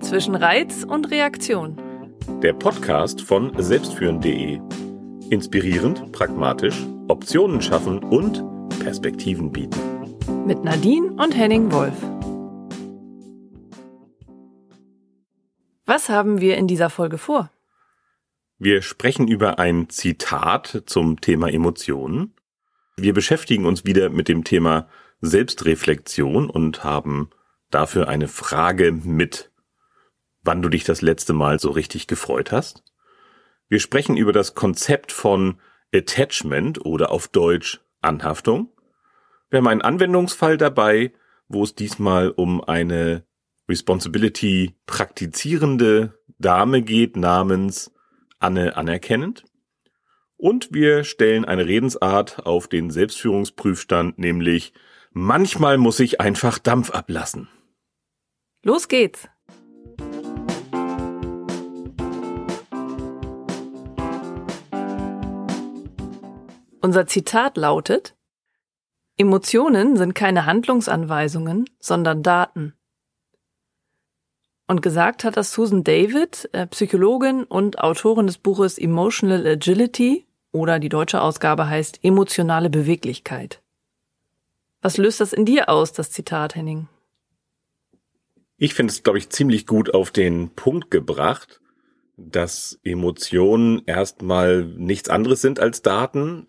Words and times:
Zwischen 0.00 0.34
Reiz 0.34 0.84
und 0.84 1.10
Reaktion. 1.10 1.76
Der 2.42 2.52
Podcast 2.52 3.20
von 3.20 3.52
selbstführen.de. 3.56 4.60
Inspirierend, 5.30 6.12
pragmatisch, 6.12 6.86
Optionen 7.08 7.60
schaffen 7.62 7.98
und 8.00 8.44
Perspektiven 8.80 9.52
bieten. 9.52 9.78
Mit 10.46 10.62
Nadine 10.62 11.12
und 11.12 11.36
Henning 11.36 11.72
Wolf. 11.72 11.94
Was 15.86 16.08
haben 16.08 16.40
wir 16.40 16.56
in 16.56 16.66
dieser 16.66 16.90
Folge 16.90 17.18
vor? 17.18 17.50
Wir 18.58 18.82
sprechen 18.82 19.28
über 19.28 19.58
ein 19.58 19.88
Zitat 19.88 20.84
zum 20.86 21.20
Thema 21.20 21.48
Emotionen. 21.48 22.34
Wir 22.96 23.12
beschäftigen 23.12 23.66
uns 23.66 23.84
wieder 23.84 24.10
mit 24.10 24.28
dem 24.28 24.44
Thema 24.44 24.88
Selbstreflexion 25.20 26.48
und 26.48 26.84
haben 26.84 27.30
dafür 27.70 28.08
eine 28.08 28.28
Frage 28.28 28.92
mit, 28.92 29.50
wann 30.46 30.62
du 30.62 30.68
dich 30.68 30.84
das 30.84 31.02
letzte 31.02 31.32
Mal 31.32 31.58
so 31.58 31.70
richtig 31.70 32.06
gefreut 32.06 32.52
hast. 32.52 32.82
Wir 33.68 33.80
sprechen 33.80 34.16
über 34.16 34.32
das 34.32 34.54
Konzept 34.54 35.12
von 35.12 35.58
Attachment 35.92 36.84
oder 36.84 37.10
auf 37.10 37.28
Deutsch 37.28 37.80
Anhaftung. 38.00 38.70
Wir 39.50 39.58
haben 39.58 39.68
einen 39.68 39.82
Anwendungsfall 39.82 40.56
dabei, 40.56 41.12
wo 41.48 41.62
es 41.62 41.74
diesmal 41.74 42.30
um 42.30 42.62
eine 42.62 43.24
Responsibility 43.68 44.76
praktizierende 44.86 46.18
Dame 46.38 46.82
geht 46.82 47.16
namens 47.16 47.92
Anne 48.38 48.76
Anerkennend. 48.76 49.44
Und 50.36 50.72
wir 50.72 51.04
stellen 51.04 51.44
eine 51.44 51.66
Redensart 51.66 52.46
auf 52.46 52.68
den 52.68 52.90
Selbstführungsprüfstand, 52.90 54.18
nämlich 54.18 54.74
manchmal 55.12 55.78
muss 55.78 55.98
ich 55.98 56.20
einfach 56.20 56.58
Dampf 56.58 56.90
ablassen. 56.90 57.48
Los 58.62 58.88
geht's! 58.88 59.28
Unser 66.86 67.08
Zitat 67.08 67.56
lautet, 67.56 68.14
Emotionen 69.16 69.96
sind 69.96 70.14
keine 70.14 70.46
Handlungsanweisungen, 70.46 71.68
sondern 71.80 72.22
Daten. 72.22 72.74
Und 74.68 74.82
gesagt 74.82 75.24
hat 75.24 75.36
das 75.36 75.50
Susan 75.50 75.82
David, 75.82 76.48
äh, 76.52 76.68
Psychologin 76.68 77.42
und 77.42 77.80
Autorin 77.80 78.28
des 78.28 78.38
Buches 78.38 78.78
Emotional 78.78 79.44
Agility 79.44 80.28
oder 80.52 80.78
die 80.78 80.88
deutsche 80.88 81.20
Ausgabe 81.20 81.68
heißt 81.68 82.04
Emotionale 82.04 82.70
Beweglichkeit. 82.70 83.64
Was 84.80 84.96
löst 84.96 85.18
das 85.20 85.32
in 85.32 85.44
dir 85.44 85.68
aus, 85.68 85.92
das 85.92 86.12
Zitat, 86.12 86.54
Henning? 86.54 86.86
Ich 88.58 88.74
finde 88.74 88.92
es, 88.92 89.02
glaube 89.02 89.18
ich, 89.18 89.30
ziemlich 89.30 89.66
gut 89.66 89.92
auf 89.92 90.12
den 90.12 90.50
Punkt 90.50 90.92
gebracht, 90.92 91.60
dass 92.16 92.78
Emotionen 92.84 93.82
erstmal 93.86 94.64
nichts 94.64 95.08
anderes 95.08 95.40
sind 95.40 95.58
als 95.58 95.82
Daten. 95.82 96.46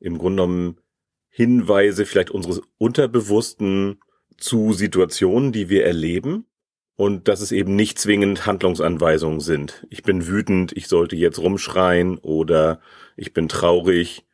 Im 0.00 0.18
Grunde 0.18 0.42
genommen 0.42 0.80
Hinweise 1.28 2.06
vielleicht 2.06 2.30
unseres 2.30 2.60
Unterbewussten 2.78 4.00
zu 4.36 4.72
Situationen, 4.72 5.52
die 5.52 5.68
wir 5.68 5.84
erleben 5.84 6.46
und 6.96 7.28
dass 7.28 7.40
es 7.40 7.52
eben 7.52 7.76
nicht 7.76 7.98
zwingend 7.98 8.46
Handlungsanweisungen 8.46 9.40
sind. 9.40 9.86
Ich 9.90 10.02
bin 10.02 10.26
wütend, 10.26 10.76
ich 10.76 10.88
sollte 10.88 11.16
jetzt 11.16 11.38
rumschreien 11.38 12.18
oder 12.18 12.80
ich 13.16 13.32
bin 13.32 13.48
traurig, 13.48 14.26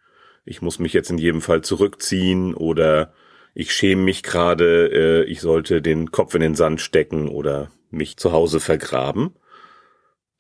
ich 0.44 0.62
muss 0.62 0.78
mich 0.78 0.92
jetzt 0.92 1.10
in 1.10 1.18
jedem 1.18 1.40
Fall 1.40 1.62
zurückziehen 1.62 2.54
oder 2.54 3.12
ich 3.54 3.72
schäme 3.72 4.02
mich 4.02 4.22
gerade, 4.22 4.90
äh, 4.92 5.24
ich 5.24 5.40
sollte 5.40 5.80
den 5.80 6.10
Kopf 6.10 6.34
in 6.34 6.40
den 6.40 6.54
Sand 6.54 6.80
stecken 6.80 7.28
oder 7.28 7.70
mich 7.90 8.16
zu 8.16 8.32
Hause 8.32 8.60
vergraben, 8.60 9.34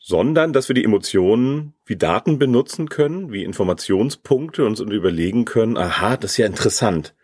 sondern 0.06 0.52
dass 0.52 0.68
wir 0.68 0.74
die 0.74 0.84
Emotionen 0.84 1.72
wie 1.86 1.96
Daten 1.96 2.38
benutzen 2.38 2.90
können, 2.90 3.32
wie 3.32 3.42
Informationspunkte 3.42 4.66
uns 4.66 4.82
und 4.82 4.92
überlegen 4.92 5.46
können, 5.46 5.78
aha, 5.78 6.18
das 6.18 6.32
ist 6.32 6.36
ja 6.36 6.46
interessant. 6.46 7.14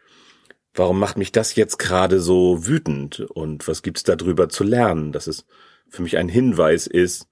Warum 0.73 0.99
macht 0.99 1.19
mich 1.19 1.31
das 1.31 1.55
jetzt 1.57 1.79
gerade 1.79 2.21
so 2.21 2.67
wütend? 2.67 3.21
Und 3.21 3.69
was 3.69 3.83
gibt's 3.83 4.03
darüber 4.03 4.49
zu 4.49 4.65
lernen, 4.65 5.13
dass 5.13 5.27
es 5.27 5.45
für 5.91 6.01
mich 6.01 6.17
ein 6.17 6.31
Hinweis 6.31 6.87
ist, 6.87 7.29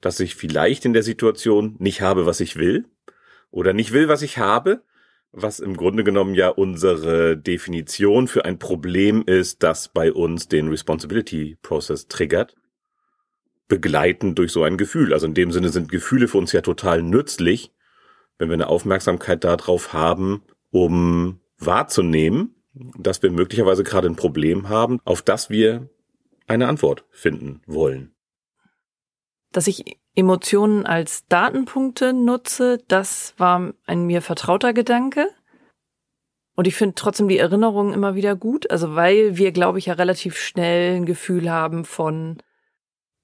dass 0.00 0.20
ich 0.20 0.36
vielleicht 0.36 0.84
in 0.84 0.92
der 0.92 1.02
Situation 1.02 1.74
nicht 1.80 2.00
habe, 2.00 2.24
was 2.24 2.38
ich 2.38 2.54
will 2.54 2.84
oder 3.50 3.72
nicht 3.72 3.90
will, 3.90 4.06
was 4.06 4.22
ich 4.22 4.38
habe, 4.38 4.84
was 5.32 5.58
im 5.58 5.76
Grunde 5.76 6.04
genommen 6.04 6.36
ja 6.36 6.50
unsere 6.50 7.36
Definition 7.36 8.28
für 8.28 8.44
ein 8.44 8.60
Problem 8.60 9.24
ist, 9.26 9.64
das 9.64 9.88
bei 9.88 10.12
uns 10.12 10.46
den 10.46 10.68
Responsibility 10.68 11.58
Process 11.62 12.06
triggert, 12.06 12.54
begleitend 13.68 14.38
durch 14.38 14.52
so 14.52 14.62
ein 14.62 14.76
Gefühl. 14.76 15.12
Also 15.12 15.26
in 15.26 15.34
dem 15.34 15.52
Sinne 15.52 15.70
sind 15.70 15.90
Gefühle 15.90 16.28
für 16.28 16.38
uns 16.38 16.52
ja 16.52 16.60
total 16.60 17.02
nützlich, 17.02 17.72
wenn 18.38 18.48
wir 18.48 18.54
eine 18.54 18.68
Aufmerksamkeit 18.68 19.44
darauf 19.44 19.92
haben, 19.92 20.42
um 20.70 21.40
wahrzunehmen, 21.58 22.54
dass 22.98 23.22
wir 23.22 23.30
möglicherweise 23.30 23.84
gerade 23.84 24.08
ein 24.08 24.16
Problem 24.16 24.68
haben, 24.68 25.00
auf 25.04 25.22
das 25.22 25.50
wir 25.50 25.88
eine 26.46 26.68
Antwort 26.68 27.04
finden 27.10 27.62
wollen. 27.66 28.14
Dass 29.52 29.66
ich 29.66 29.98
Emotionen 30.16 30.84
als 30.84 31.26
Datenpunkte 31.28 32.12
nutze, 32.12 32.78
das 32.88 33.34
war 33.38 33.72
ein 33.86 34.06
mir 34.06 34.20
vertrauter 34.20 34.72
Gedanke. 34.72 35.28
Und 36.56 36.66
ich 36.66 36.76
finde 36.76 36.94
trotzdem 36.94 37.28
die 37.28 37.38
Erinnerung 37.38 37.92
immer 37.92 38.14
wieder 38.14 38.36
gut, 38.36 38.70
also 38.70 38.94
weil 38.94 39.36
wir, 39.36 39.50
glaube 39.50 39.78
ich, 39.78 39.86
ja 39.86 39.94
relativ 39.94 40.36
schnell 40.36 40.96
ein 40.96 41.06
Gefühl 41.06 41.50
haben 41.50 41.84
von, 41.84 42.38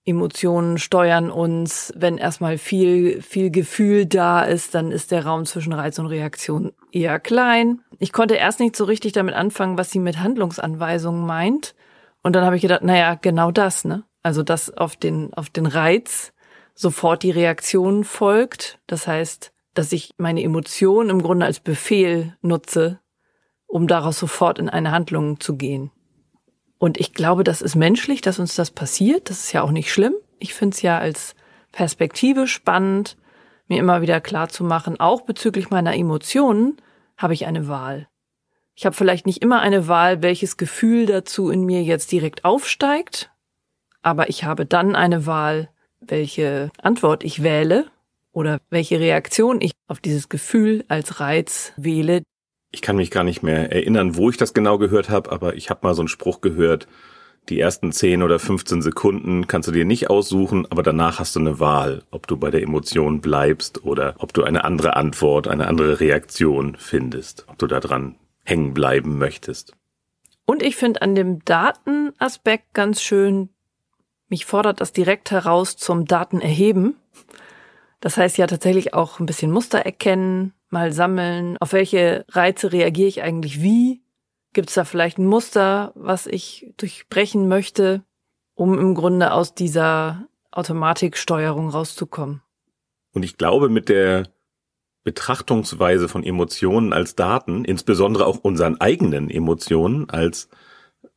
Emotionen 0.05 0.79
steuern 0.79 1.31
uns. 1.31 1.93
Wenn 1.97 2.19
erstmal 2.19 2.59
viel, 2.59 3.23
viel 3.23 3.51
Gefühl 3.51 4.07
da 4.07 4.43
ist, 4.43 4.75
dann 4.75 4.93
ist 4.93 5.11
der 5.11 5.27
Raum 5.27 5.45
zwischen 5.45 5.73
Reiz 5.73 5.99
und 5.99 6.07
Reaktion 6.07 6.73
eher 6.91 7.21
klein. 7.21 7.83
Ich 7.99 8.13
konnte 8.13 8.35
erst 8.35 8.61
nicht 8.61 8.77
so 8.77 8.85
richtig 8.85 9.13
damit 9.13 9.35
anfangen, 9.35 9.79
was 9.79 9.91
sie 9.91 9.99
mit 9.99 10.19
Handlungsanweisungen 10.19 11.27
meint. 11.27 11.75
Und 12.23 12.35
dann 12.35 12.45
habe 12.45 12.57
ich 12.57 12.63
gedacht, 12.63 12.83
naja, 12.83 13.15
genau 13.15 13.51
das, 13.51 13.85
ne? 13.85 14.05
Also, 14.23 14.43
dass 14.43 14.77
auf 14.77 14.97
den, 14.97 15.33
auf 15.35 15.49
den 15.49 15.67
Reiz 15.67 16.33
sofort 16.75 17.23
die 17.23 17.31
Reaktion 17.31 18.05
folgt. 18.05 18.79
Das 18.87 19.07
heißt, 19.07 19.53
dass 19.75 19.93
ich 19.93 20.15
meine 20.19 20.43
Emotionen 20.43 21.11
im 21.11 21.23
Grunde 21.23 21.47
als 21.47 21.61
Befehl 21.61 22.37
nutze, 22.43 23.01
um 23.67 23.87
daraus 23.87 24.19
sofort 24.19 24.59
in 24.59 24.69
eine 24.69 24.91
Handlung 24.91 25.41
zu 25.41 25.57
gehen. 25.57 25.91
Und 26.81 26.99
ich 26.99 27.13
glaube, 27.13 27.45
das 27.45 27.61
ist 27.61 27.77
menschlich, 27.77 28.23
dass 28.23 28.39
uns 28.39 28.55
das 28.55 28.71
passiert. 28.71 29.29
Das 29.29 29.45
ist 29.45 29.53
ja 29.53 29.61
auch 29.61 29.71
nicht 29.71 29.93
schlimm. 29.93 30.15
Ich 30.39 30.55
finde 30.55 30.75
es 30.75 30.81
ja 30.81 30.99
als 30.99 31.35
Perspektive 31.73 32.47
spannend, 32.47 33.19
mir 33.69 33.79
immer 33.79 34.01
wieder 34.01 34.19
klar 34.23 34.49
zu 34.49 34.65
machen, 34.65 34.99
auch 34.99 35.21
bezüglich 35.21 35.69
meiner 35.69 35.95
Emotionen 35.95 36.79
habe 37.19 37.35
ich 37.35 37.45
eine 37.45 37.69
Wahl. 37.69 38.09
Ich 38.75 38.87
habe 38.87 38.97
vielleicht 38.97 39.27
nicht 39.27 39.43
immer 39.43 39.61
eine 39.61 39.89
Wahl, 39.89 40.23
welches 40.23 40.57
Gefühl 40.57 41.05
dazu 41.05 41.51
in 41.51 41.65
mir 41.65 41.83
jetzt 41.83 42.11
direkt 42.13 42.47
aufsteigt, 42.47 43.31
aber 44.01 44.31
ich 44.31 44.45
habe 44.45 44.65
dann 44.65 44.97
eine 44.97 45.27
Wahl, 45.27 45.69
welche 46.01 46.71
Antwort 46.81 47.25
ich 47.25 47.43
wähle 47.43 47.91
oder 48.33 48.59
welche 48.71 48.99
Reaktion 48.99 49.61
ich 49.61 49.73
auf 49.87 50.01
dieses 50.01 50.31
Gefühl 50.31 50.87
als 50.89 51.21
Reiz 51.21 51.75
wähle, 51.77 52.23
ich 52.73 52.83
kann 52.83 52.97
mich 52.97 53.11
gar 53.11 53.25
nicht 53.25 53.43
mehr 53.43 53.73
erinnern, 53.73 54.17
wo 54.17 54.31
ich 54.31 54.37
das 54.37 54.55
genau 54.55 54.79
gehört 54.79 55.11
habe, 55.11 55.33
aber 55.33 55.57
ich 55.57 55.71
habe 55.71 55.81
mal 55.83 55.95
so 55.95 56.03
einen 56.03 56.09
Spruch 56.09 56.41
gehört, 56.41 56.87
die 57.49 57.59
ersten 57.59 57.91
10 57.91 58.23
oder 58.23 58.39
15 58.39 58.83
Sekunden 58.83 59.47
kannst 59.47 59.69
du 59.69 59.73
dir 59.73 59.85
nicht 59.85 60.09
aussuchen, 60.09 60.67
aber 60.71 60.83
danach 60.83 61.19
hast 61.19 61.35
du 61.35 61.41
eine 61.41 61.59
Wahl, 61.59 62.05
ob 62.11 62.27
du 62.27 62.37
bei 62.37 62.51
der 62.51 62.63
Emotion 62.63 63.21
bleibst 63.21 63.85
oder 63.85 64.15
ob 64.19 64.33
du 64.33 64.45
eine 64.45 64.65
andere 64.65 64.95
Antwort, 64.97 65.49
eine 65.49 65.67
andere 65.67 65.99
Reaktion 65.99 66.77
findest, 66.79 67.47
ob 67.49 67.59
du 67.59 67.67
da 67.67 67.81
dran 67.81 68.15
hängen 68.45 68.73
bleiben 68.73 69.19
möchtest. 69.19 69.73
Und 70.47 70.63
ich 70.63 70.77
finde 70.77 71.03
an 71.03 71.15
dem 71.15 71.45
Datenaspekt 71.45 72.73
ganz 72.73 73.03
schön, 73.03 73.49
mich 74.29 74.47
fordert 74.47 74.81
das 74.81 74.93
direkt 74.93 75.31
heraus 75.33 75.77
zum 75.77 76.05
Datenerheben. 76.05 76.97
Das 78.01 78.17
heißt 78.17 78.39
ja 78.39 78.47
tatsächlich 78.47 78.95
auch 78.95 79.19
ein 79.19 79.27
bisschen 79.27 79.51
Muster 79.51 79.81
erkennen, 79.81 80.55
mal 80.71 80.93
sammeln, 80.93 81.57
auf 81.61 81.73
welche 81.73 82.25
Reize 82.29 82.73
reagiere 82.73 83.09
ich 83.09 83.23
eigentlich 83.23 83.63
wie? 83.63 84.03
Gibt 84.53 84.69
es 84.69 84.75
da 84.75 84.85
vielleicht 84.85 85.19
ein 85.19 85.27
Muster, 85.27 85.93
was 85.95 86.27
ich 86.27 86.73
durchbrechen 86.77 87.49
möchte, 87.49 88.05
um 88.55 88.79
im 88.79 88.95
Grunde 88.95 89.33
aus 89.33 89.55
dieser 89.55 90.27
Automatiksteuerung 90.51 91.69
rauszukommen? 91.69 92.43
Und 93.13 93.23
ich 93.23 93.37
glaube, 93.39 93.69
mit 93.69 93.89
der 93.89 94.29
Betrachtungsweise 95.03 96.09
von 96.09 96.25
Emotionen 96.25 96.93
als 96.93 97.17
Daten, 97.17 97.65
insbesondere 97.65 98.27
auch 98.27 98.39
unseren 98.39 98.81
eigenen 98.81 99.31
Emotionen 99.31 100.11
als 100.11 100.49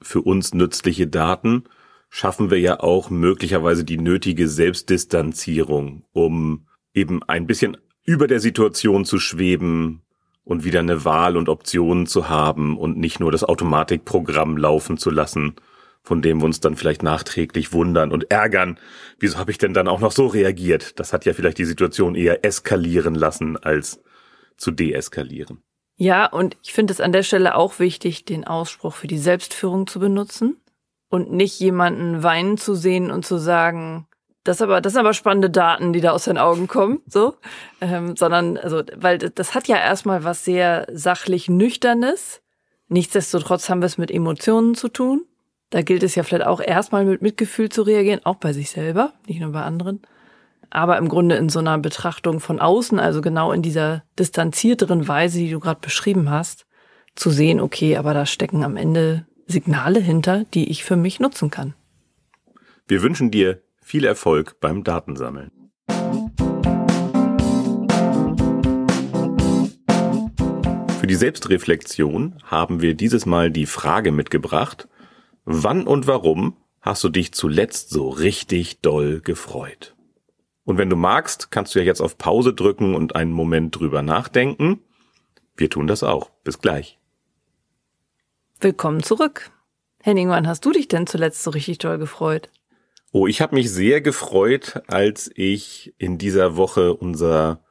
für 0.02 0.22
uns 0.22 0.54
nützliche 0.54 1.08
Daten, 1.08 1.66
schaffen 2.10 2.52
wir 2.52 2.60
ja 2.60 2.80
auch 2.80 3.10
möglicherweise 3.10 3.84
die 3.84 3.98
nötige 3.98 4.48
Selbstdistanzierung, 4.48 6.06
um 6.14 6.68
eben 6.94 7.24
ein 7.24 7.48
bisschen 7.48 7.78
über 8.04 8.28
der 8.28 8.40
Situation 8.40 9.06
zu 9.06 9.20
schweben 9.20 10.02
und 10.44 10.64
wieder 10.64 10.80
eine 10.80 11.06
Wahl 11.06 11.38
und 11.38 11.50
Optionen 11.50 12.06
zu 12.06 12.30
haben 12.30 12.78
und 12.78 12.98
nicht 12.98 13.20
nur 13.20 13.32
das 13.32 13.44
Automatikprogramm 13.44 14.58
laufen 14.58 14.98
zu 14.98 15.10
lassen 15.10 15.56
von 16.04 16.22
dem 16.22 16.40
wir 16.40 16.46
uns 16.46 16.60
dann 16.60 16.76
vielleicht 16.76 17.02
nachträglich 17.02 17.72
wundern 17.72 18.12
und 18.12 18.30
ärgern. 18.30 18.78
Wieso 19.20 19.38
habe 19.38 19.52
ich 19.52 19.58
denn 19.58 19.74
dann 19.74 19.88
auch 19.88 20.02
noch 20.02 20.12
so 20.12 20.28
reagiert? 20.28 21.00
Das 21.00 21.14
hat 21.14 21.26
ja 21.26 21.34
vielleicht 21.34 21.58
die 21.58 21.66
Situation 21.66 22.16
eher 22.16 22.44
eskalieren 22.44 23.16
lassen, 23.16 23.58
als 23.58 24.02
zu 24.58 24.72
deeskalieren. 24.72 25.64
Ja, 25.96 26.26
und 26.26 26.58
ich 26.62 26.74
finde 26.74 26.92
es 26.92 27.00
an 27.00 27.14
der 27.14 27.24
Stelle 27.24 27.56
auch 27.56 27.80
wichtig, 27.80 28.26
den 28.26 28.44
Ausspruch 28.46 28.96
für 28.96 29.08
die 29.08 29.18
Selbstführung 29.18 29.88
zu 29.88 30.00
benutzen 30.00 30.58
und 31.10 31.32
nicht 31.32 31.60
jemanden 31.60 32.22
weinen 32.22 32.58
zu 32.58 32.76
sehen 32.76 33.10
und 33.10 33.26
zu 33.26 33.38
sagen, 33.38 34.08
das 34.44 34.62
aber, 34.62 34.82
das 34.82 34.94
sind 34.94 35.00
aber 35.00 35.14
spannende 35.14 35.50
Daten, 35.50 35.94
die 35.94 36.02
da 36.02 36.12
aus 36.12 36.26
den 36.26 36.38
Augen 36.38 36.68
kommen, 36.68 37.02
so, 37.08 37.36
ähm, 37.80 38.16
sondern, 38.16 38.58
also, 38.58 38.84
weil 38.96 39.18
das 39.18 39.56
hat 39.56 39.68
ja 39.68 39.78
erstmal 39.78 40.24
was 40.24 40.44
sehr 40.44 40.88
sachlich 40.92 41.50
Nüchternes. 41.50 42.42
Nichtsdestotrotz 42.90 43.70
haben 43.70 43.82
wir 43.82 43.86
es 43.86 43.98
mit 43.98 44.12
Emotionen 44.12 44.76
zu 44.76 44.90
tun. 44.90 45.26
Da 45.70 45.82
gilt 45.82 46.04
es 46.04 46.16
ja 46.16 46.24
vielleicht 46.24 46.46
auch 46.46 46.60
erstmal 46.60 47.06
mit 47.06 47.22
Mitgefühl 47.22 47.70
zu 47.70 47.82
reagieren, 47.82 48.22
auch 48.26 48.36
bei 48.36 48.54
sich 48.54 48.70
selber, 48.70 49.14
nicht 49.28 49.40
nur 49.40 49.52
bei 49.52 49.64
anderen. 49.64 50.02
Aber 50.70 50.98
im 50.98 51.08
Grunde 51.08 51.36
in 51.36 51.50
so 51.50 51.60
einer 51.60 51.78
Betrachtung 51.78 52.40
von 52.40 52.60
außen, 52.60 53.00
also 53.00 53.22
genau 53.22 53.52
in 53.52 53.62
dieser 53.62 54.04
distanzierteren 54.20 55.08
Weise, 55.08 55.40
die 55.40 55.52
du 55.52 55.60
gerade 55.60 55.80
beschrieben 55.80 56.30
hast, 56.30 56.66
zu 57.16 57.30
sehen, 57.30 57.60
okay, 57.60 57.96
aber 57.98 58.14
da 58.14 58.26
stecken 58.26 58.64
am 58.64 58.76
Ende 58.76 59.26
Signale 59.48 60.00
hinter, 60.00 60.46
die 60.54 60.70
ich 60.70 60.84
für 60.84 60.96
mich 60.96 61.20
nutzen 61.20 61.50
kann. 61.50 61.74
Wir 62.88 63.02
wünschen 63.02 63.32
dir 63.32 63.62
viel 63.94 64.06
Erfolg 64.06 64.60
beim 64.60 64.84
Datensammeln. 64.84 65.52
Für 71.00 71.06
die 71.06 71.14
Selbstreflexion 71.14 72.40
haben 72.44 72.82
wir 72.82 72.96
dieses 72.96 73.28
Mal 73.28 73.52
die 73.52 73.68
Frage 73.68 74.12
mitgebracht, 74.12 74.88
wann 75.46 75.86
und 75.86 76.08
warum 76.08 76.58
hast 76.82 77.04
du 77.04 77.10
dich 77.10 77.36
zuletzt 77.36 77.92
so 77.92 78.10
richtig 78.10 78.82
doll 78.82 79.22
gefreut? 79.22 79.96
Und 80.64 80.80
wenn 80.80 80.90
du 80.90 80.96
magst, 80.96 81.52
kannst 81.52 81.76
du 81.76 81.80
ja 81.80 81.86
jetzt 81.86 82.02
auf 82.02 82.18
Pause 82.18 82.56
drücken 82.56 82.96
und 82.96 83.16
einen 83.16 83.32
Moment 83.32 83.78
drüber 83.78 84.02
nachdenken. 84.02 84.80
Wir 85.56 85.70
tun 85.70 85.86
das 85.86 86.02
auch. 86.02 86.32
Bis 86.44 86.58
gleich. 86.58 86.98
Willkommen 88.60 89.04
zurück. 89.04 89.52
Henning, 90.02 90.30
wann 90.30 90.48
hast 90.48 90.66
du 90.66 90.72
dich 90.72 90.88
denn 90.88 91.06
zuletzt 91.06 91.44
so 91.44 91.52
richtig 91.52 91.78
doll 91.78 92.00
gefreut? 92.00 92.50
Oh, 93.16 93.28
ich 93.28 93.42
habe 93.42 93.54
mich 93.54 93.72
sehr 93.72 94.02
gefreut, 94.02 94.82
als 94.88 95.30
ich 95.36 95.94
in 96.00 96.18
dieser 96.18 96.58
Woche 96.58 96.96
unser 96.96 97.64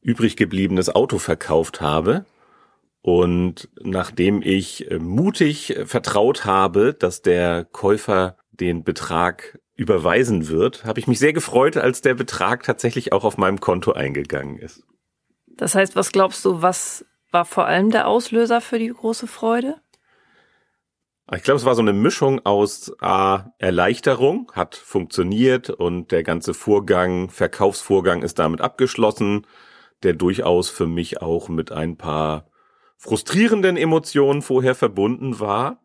übrig 0.00 0.34
gebliebenes 0.34 0.88
Auto 0.88 1.18
verkauft 1.18 1.82
habe. 1.82 2.24
Und 3.02 3.68
nachdem 3.82 4.40
ich 4.40 4.90
äh, 4.90 4.98
mutig 4.98 5.76
vertraut 5.84 6.46
habe, 6.46 6.94
dass 6.94 7.20
der 7.20 7.66
Käufer 7.66 8.38
den 8.50 8.82
Betrag 8.82 9.60
überweisen 9.76 10.48
wird, 10.48 10.86
habe 10.86 11.00
ich 11.00 11.06
mich 11.06 11.18
sehr 11.18 11.34
gefreut, 11.34 11.76
als 11.76 12.00
der 12.00 12.14
Betrag 12.14 12.62
tatsächlich 12.62 13.12
auch 13.12 13.24
auf 13.24 13.36
meinem 13.36 13.60
Konto 13.60 13.92
eingegangen 13.92 14.58
ist. 14.58 14.84
Das 15.46 15.74
heißt, 15.74 15.96
was 15.96 16.12
glaubst 16.12 16.42
du, 16.46 16.62
was 16.62 17.04
war 17.30 17.44
vor 17.44 17.66
allem 17.66 17.90
der 17.90 18.08
Auslöser 18.08 18.62
für 18.62 18.78
die 18.78 18.88
große 18.88 19.26
Freude? 19.26 19.76
Ich 21.34 21.42
glaube, 21.42 21.58
es 21.58 21.66
war 21.66 21.74
so 21.74 21.82
eine 21.82 21.92
Mischung 21.92 22.40
aus 22.46 22.90
A, 23.02 23.52
Erleichterung, 23.58 24.50
hat 24.54 24.74
funktioniert 24.76 25.68
und 25.68 26.10
der 26.10 26.22
ganze 26.22 26.54
Vorgang, 26.54 27.28
Verkaufsvorgang 27.28 28.22
ist 28.22 28.38
damit 28.38 28.62
abgeschlossen, 28.62 29.46
der 30.02 30.14
durchaus 30.14 30.70
für 30.70 30.86
mich 30.86 31.20
auch 31.20 31.50
mit 31.50 31.70
ein 31.70 31.98
paar 31.98 32.46
frustrierenden 32.96 33.76
Emotionen 33.76 34.40
vorher 34.40 34.74
verbunden 34.74 35.38
war. 35.38 35.82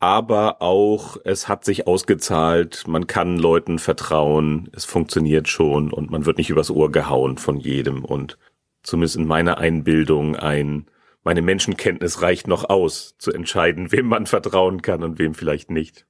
Aber 0.00 0.60
auch, 0.60 1.16
es 1.24 1.48
hat 1.48 1.64
sich 1.64 1.86
ausgezahlt, 1.86 2.86
man 2.86 3.06
kann 3.06 3.38
Leuten 3.38 3.78
vertrauen, 3.78 4.68
es 4.74 4.84
funktioniert 4.84 5.48
schon 5.48 5.90
und 5.92 6.10
man 6.10 6.26
wird 6.26 6.36
nicht 6.36 6.50
übers 6.50 6.70
Ohr 6.70 6.92
gehauen 6.92 7.38
von 7.38 7.56
jedem 7.56 8.04
und 8.04 8.36
zumindest 8.82 9.16
in 9.16 9.26
meiner 9.26 9.58
Einbildung 9.58 10.36
ein 10.36 10.90
meine 11.22 11.42
Menschenkenntnis 11.42 12.22
reicht 12.22 12.48
noch 12.48 12.68
aus, 12.68 13.16
zu 13.18 13.32
entscheiden, 13.32 13.92
wem 13.92 14.06
man 14.06 14.26
vertrauen 14.26 14.82
kann 14.82 15.02
und 15.02 15.18
wem 15.18 15.34
vielleicht 15.34 15.70
nicht. 15.70 16.06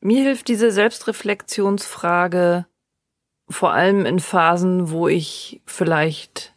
Mir 0.00 0.22
hilft 0.22 0.48
diese 0.48 0.70
Selbstreflexionsfrage 0.70 2.66
vor 3.50 3.72
allem 3.72 4.06
in 4.06 4.20
Phasen, 4.20 4.90
wo 4.90 5.08
ich 5.08 5.62
vielleicht 5.66 6.54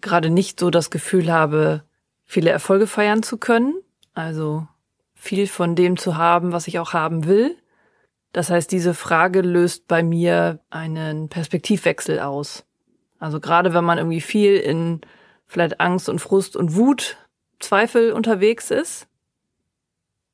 gerade 0.00 0.30
nicht 0.30 0.60
so 0.60 0.70
das 0.70 0.90
Gefühl 0.90 1.32
habe, 1.32 1.84
viele 2.24 2.50
Erfolge 2.50 2.86
feiern 2.86 3.22
zu 3.22 3.38
können, 3.38 3.74
also 4.14 4.66
viel 5.14 5.46
von 5.46 5.74
dem 5.74 5.96
zu 5.96 6.16
haben, 6.16 6.52
was 6.52 6.68
ich 6.68 6.78
auch 6.78 6.92
haben 6.92 7.26
will. 7.26 7.56
Das 8.32 8.50
heißt, 8.50 8.70
diese 8.70 8.94
Frage 8.94 9.40
löst 9.40 9.88
bei 9.88 10.02
mir 10.02 10.60
einen 10.70 11.28
Perspektivwechsel 11.28 12.20
aus. 12.20 12.67
Also 13.18 13.40
gerade 13.40 13.74
wenn 13.74 13.84
man 13.84 13.98
irgendwie 13.98 14.20
viel 14.20 14.56
in 14.56 15.00
vielleicht 15.46 15.80
Angst 15.80 16.08
und 16.08 16.20
Frust 16.20 16.56
und 16.56 16.76
Wut, 16.76 17.16
Zweifel 17.58 18.12
unterwegs 18.12 18.70
ist, 18.70 19.08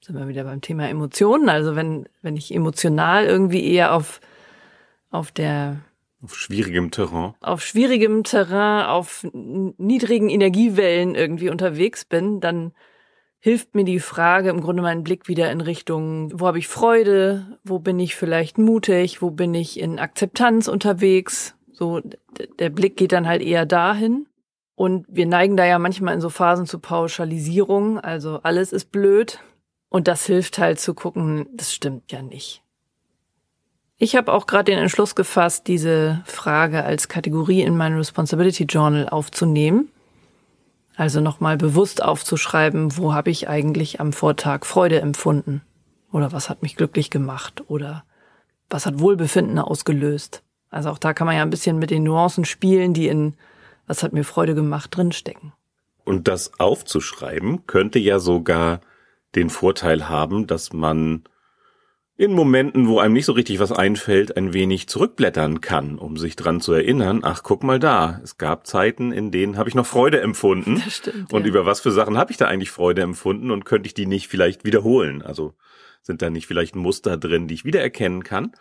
sind 0.01 0.19
wir 0.19 0.29
wieder 0.29 0.45
beim 0.45 0.61
Thema 0.61 0.89
Emotionen. 0.89 1.49
Also 1.49 1.77
wenn, 1.77 2.07
wenn 2.21 2.37
ich 2.37 2.55
emotional 2.55 3.25
irgendwie 3.25 3.67
eher 3.73 3.95
auf, 3.95 4.21
auf 5.11 5.33
der 5.33 5.81
auf 6.23 6.37
schwierigem 6.37 6.91
Terrain. 6.91 7.35
Auf 7.41 7.63
schwierigem 7.63 8.25
Terrain, 8.25 8.87
auf 8.87 9.27
niedrigen 9.33 10.31
Energiewellen 10.31 11.15
irgendwie 11.15 11.51
unterwegs 11.51 12.07
bin, 12.07 12.41
dann 12.41 12.73
hilft 13.41 13.75
mir 13.75 13.85
die 13.85 14.01
Frage 14.01 14.49
im 14.49 14.63
Grunde 14.63 14.83
meinen 14.83 15.05
Blick 15.05 15.29
wieder 15.29 15.53
in 15.53 15.61
Richtung, 15.61 16.33
wo 16.41 16.47
habe 16.47 16.59
ich 16.59 16.67
Freude, 16.67 17.59
wo 17.63 17.79
bin 17.79 18.01
ich 18.01 18.17
vielleicht 18.17 18.57
mutig, 18.57 19.21
wo 19.21 19.31
bin 19.31 19.53
ich 19.53 19.79
in 19.79 19.99
Akzeptanz 19.99 20.67
unterwegs, 20.67 21.55
so, 21.75 22.01
der 22.59 22.71
Blick 22.71 22.97
geht 22.97 23.13
dann 23.13 23.27
halt 23.27 23.43
eher 23.43 23.67
dahin. 23.67 24.27
Und 24.77 25.07
wir 25.09 25.27
neigen 25.27 25.57
da 25.57 25.65
ja 25.65 25.79
manchmal 25.79 26.15
in 26.15 26.21
so 26.21 26.31
Phasen 26.31 26.67
zu 26.67 26.79
Pauschalisierung, 26.79 28.01
also 28.01 28.41
alles 28.43 28.73
ist 28.73 28.91
blöd. 28.91 29.39
Und 29.89 30.09
das 30.09 30.27
hilft 30.27 30.59
halt 30.59 30.81
zu 30.81 30.95
gucken, 30.95 31.47
das 31.55 31.73
stimmt 31.73 32.11
ja 32.11 32.23
nicht. 32.23 32.63
Ich 33.97 34.17
habe 34.17 34.33
auch 34.33 34.47
gerade 34.47 34.73
den 34.73 34.81
Entschluss 34.81 35.15
gefasst, 35.15 35.69
diese 35.69 36.23
Frage 36.25 36.85
als 36.85 37.07
Kategorie 37.07 37.63
in 37.63 37.77
mein 37.77 37.95
Responsibility 37.97 38.65
Journal 38.65 39.09
aufzunehmen. 39.09 39.89
Also 40.97 41.21
nochmal 41.21 41.57
bewusst 41.57 42.03
aufzuschreiben, 42.03 42.97
wo 42.97 43.15
habe 43.15 43.31
ich 43.31 43.49
eigentlich 43.49 44.01
am 44.01 44.13
Vortag 44.13 44.65
Freude 44.65 45.01
empfunden? 45.01 45.63
Oder 46.11 46.33
was 46.33 46.49
hat 46.49 46.63
mich 46.63 46.77
glücklich 46.77 47.11
gemacht? 47.11 47.63
Oder 47.69 48.05
was 48.69 48.87
hat 48.87 48.99
Wohlbefinden 48.99 49.59
ausgelöst? 49.59 50.43
Also 50.75 50.91
auch 50.91 50.99
da 50.99 51.15
kann 51.15 51.29
man 51.29 51.37
ja 51.37 51.43
ein 51.43 51.51
bisschen 51.51 51.79
mit 51.79 51.91
den 51.91 52.03
Nuancen 52.03 52.45
spielen, 52.45 52.95
die 52.95 53.07
in 53.07 53.35
Was 53.87 54.03
hat 54.03 54.13
mir 54.13 54.25
Freude 54.25 54.55
gemacht 54.55 54.97
drinstecken. 54.97 55.53
Und 56.05 56.27
das 56.27 56.59
aufzuschreiben 56.59 57.67
könnte 57.67 57.99
ja 57.99 58.19
sogar 58.19 58.81
den 59.37 59.51
Vorteil 59.51 60.09
haben, 60.09 60.47
dass 60.47 60.73
man 60.73 61.23
in 62.17 62.33
Momenten, 62.33 62.89
wo 62.89 62.99
einem 62.99 63.15
nicht 63.15 63.27
so 63.27 63.33
richtig 63.33 63.61
was 63.61 63.71
einfällt, 63.71 64.37
ein 64.37 64.53
wenig 64.53 64.89
zurückblättern 64.89 65.61
kann, 65.61 65.99
um 65.99 66.17
sich 66.17 66.35
dran 66.35 66.61
zu 66.61 66.73
erinnern, 66.73 67.21
ach, 67.23 67.43
guck 67.43 67.63
mal 67.63 67.79
da, 67.79 68.21
es 68.23 68.37
gab 68.37 68.67
Zeiten, 68.67 69.13
in 69.13 69.31
denen 69.31 69.57
habe 69.57 69.69
ich 69.69 69.75
noch 69.75 69.87
Freude 69.87 70.21
empfunden. 70.21 70.81
Das 70.85 70.97
stimmt, 70.97 71.33
und 71.33 71.43
ja. 71.43 71.49
über 71.49 71.67
was 71.67 71.81
für 71.81 71.93
Sachen 71.93 72.19
habe 72.19 72.33
ich 72.33 72.37
da 72.37 72.47
eigentlich 72.47 72.71
Freude 72.71 73.03
empfunden 73.03 73.51
und 73.51 73.65
könnte 73.65 73.87
ich 73.87 73.95
die 73.95 74.07
nicht 74.07 74.27
vielleicht 74.29 74.65
wiederholen? 74.65 75.23
Also 75.23 75.55
sind 76.03 76.21
da 76.21 76.31
nicht 76.31 76.47
vielleicht 76.47 76.75
Muster 76.75 77.17
drin, 77.17 77.47
die 77.47 77.55
ich 77.55 77.65
wiedererkennen 77.65 78.25
kann? 78.25 78.53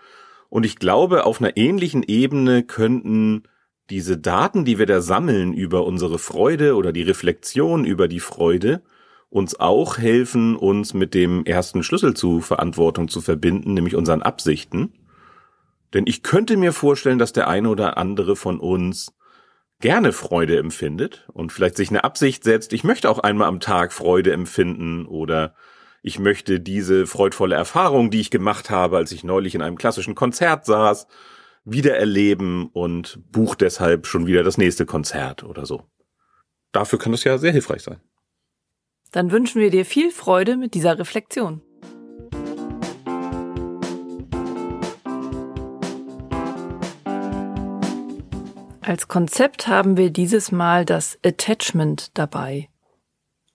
Und 0.53 0.67
ich 0.67 0.75
glaube, 0.75 1.25
auf 1.25 1.41
einer 1.41 1.57
ähnlichen 1.57 2.03
Ebene 2.03 2.61
könnten 2.61 3.41
diese 3.89 4.19
Daten, 4.19 4.65
die 4.65 4.77
wir 4.77 4.85
da 4.85 5.01
sammeln 5.01 5.51
über 5.51 5.83
unsere 5.83 6.19
Freude 6.19 6.75
oder 6.75 6.93
die 6.93 7.01
Reflexion 7.01 7.85
über 7.85 8.07
die 8.07 8.19
Freude, 8.19 8.83
uns 9.31 9.59
auch 9.59 9.97
helfen, 9.97 10.55
uns 10.55 10.93
mit 10.93 11.15
dem 11.15 11.43
ersten 11.45 11.81
Schlüssel 11.81 12.13
zu 12.13 12.39
Verantwortung 12.39 13.07
zu 13.07 13.19
verbinden, 13.19 13.73
nämlich 13.73 13.95
unseren 13.95 14.21
Absichten. 14.21 14.93
Denn 15.95 16.05
ich 16.05 16.21
könnte 16.21 16.55
mir 16.55 16.71
vorstellen, 16.71 17.17
dass 17.17 17.33
der 17.33 17.47
eine 17.47 17.69
oder 17.69 17.97
andere 17.97 18.35
von 18.35 18.59
uns 18.59 19.11
gerne 19.79 20.13
Freude 20.13 20.59
empfindet 20.59 21.27
und 21.33 21.51
vielleicht 21.51 21.77
sich 21.77 21.89
eine 21.89 22.03
Absicht 22.03 22.43
setzt, 22.43 22.73
ich 22.73 22.83
möchte 22.83 23.09
auch 23.09 23.17
einmal 23.17 23.47
am 23.47 23.59
Tag 23.59 23.91
Freude 23.91 24.31
empfinden 24.31 25.07
oder 25.07 25.55
ich 26.05 26.19
möchte 26.19 26.59
diese 26.59 27.07
freudvolle 27.07 27.55
Erfahrung, 27.55 28.11
die 28.11 28.19
ich 28.19 28.29
gemacht 28.29 28.69
habe, 28.69 28.97
als 28.97 29.13
ich 29.13 29.23
neulich 29.23 29.55
in 29.55 29.61
einem 29.61 29.77
klassischen 29.77 30.15
Konzert 30.15 30.65
saß, 30.65 31.07
wieder 31.63 31.95
erleben 31.95 32.69
und 32.73 33.19
buch 33.31 33.55
deshalb 33.55 34.05
schon 34.05 34.27
wieder 34.27 34.43
das 34.43 34.57
nächste 34.57 34.85
Konzert 34.85 35.43
oder 35.43 35.65
so. 35.65 35.83
Dafür 36.73 36.99
kann 36.99 37.13
das 37.13 37.23
ja 37.23 37.37
sehr 37.37 37.53
hilfreich 37.53 37.83
sein. 37.83 38.01
Dann 39.13 39.31
wünschen 39.31 39.61
wir 39.61 39.69
dir 39.69 39.85
viel 39.85 40.11
Freude 40.11 40.57
mit 40.57 40.73
dieser 40.73 40.99
Reflexion. 40.99 41.61
Als 48.81 49.07
Konzept 49.07 49.67
haben 49.69 49.95
wir 49.95 50.09
dieses 50.09 50.51
Mal 50.51 50.83
das 50.83 51.17
Attachment 51.23 52.17
dabei. 52.17 52.67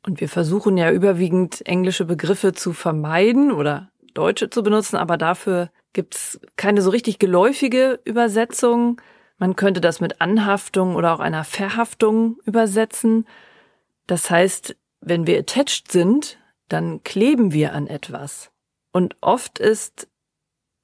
Und 0.09 0.23
wir 0.23 0.31
versuchen 0.31 0.79
ja 0.79 0.91
überwiegend 0.91 1.67
englische 1.67 2.07
Begriffe 2.07 2.55
zu 2.55 2.73
vermeiden 2.73 3.53
oder 3.53 3.91
deutsche 4.15 4.49
zu 4.49 4.63
benutzen, 4.63 4.97
aber 4.97 5.19
dafür 5.19 5.69
gibt's 5.93 6.41
keine 6.57 6.81
so 6.81 6.89
richtig 6.89 7.19
geläufige 7.19 8.01
Übersetzung. 8.07 9.03
Man 9.37 9.55
könnte 9.55 9.83
das 9.83 10.01
mit 10.01 10.23
Anhaftung 10.23 10.97
oder 10.97 11.13
auch 11.13 11.21
einer 11.21 11.45
Verhaftung 11.45 12.39
übersetzen. 12.47 13.27
Das 14.07 14.31
heißt, 14.31 14.77
wenn 15.03 15.27
wir 15.27 15.39
attached 15.41 15.93
sind, 15.93 16.39
dann 16.69 17.03
kleben 17.05 17.53
wir 17.53 17.75
an 17.75 17.87
etwas. 17.87 18.51
Und 18.93 19.15
oft 19.21 19.59
ist, 19.59 20.09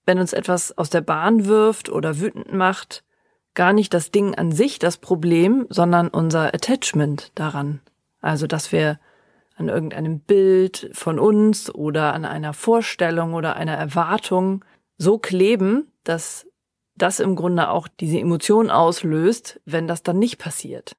wenn 0.05 0.19
uns 0.19 0.35
etwas 0.35 0.77
aus 0.77 0.91
der 0.91 1.01
Bahn 1.01 1.47
wirft 1.47 1.89
oder 1.89 2.21
wütend 2.21 2.53
macht, 2.53 3.05
gar 3.55 3.73
nicht 3.73 3.95
das 3.95 4.11
Ding 4.11 4.35
an 4.35 4.53
sich 4.53 4.79
das 4.79 4.99
Problem, 4.99 5.67
sondern 5.71 6.09
unser 6.09 6.53
Attachment 6.53 7.33
daran. 7.35 7.81
Also, 8.21 8.47
dass 8.47 8.71
wir 8.71 8.99
an 9.57 9.69
irgendeinem 9.69 10.21
Bild 10.21 10.91
von 10.93 11.19
uns 11.19 11.73
oder 11.73 12.13
an 12.13 12.25
einer 12.25 12.53
Vorstellung 12.53 13.35
oder 13.35 13.57
einer 13.57 13.75
Erwartung 13.75 14.65
so 14.97 15.19
kleben, 15.19 15.93
dass 16.03 16.47
das 16.97 17.21
im 17.21 17.37
Grunde 17.37 17.71
auch 17.71 17.89
diese 17.89 18.19
Emotion 18.19 18.71
auslöst, 18.71 19.61
wenn 19.65 19.89
das 19.89 20.03
dann 20.03 20.19
nicht 20.19 20.39
passiert. 20.39 20.97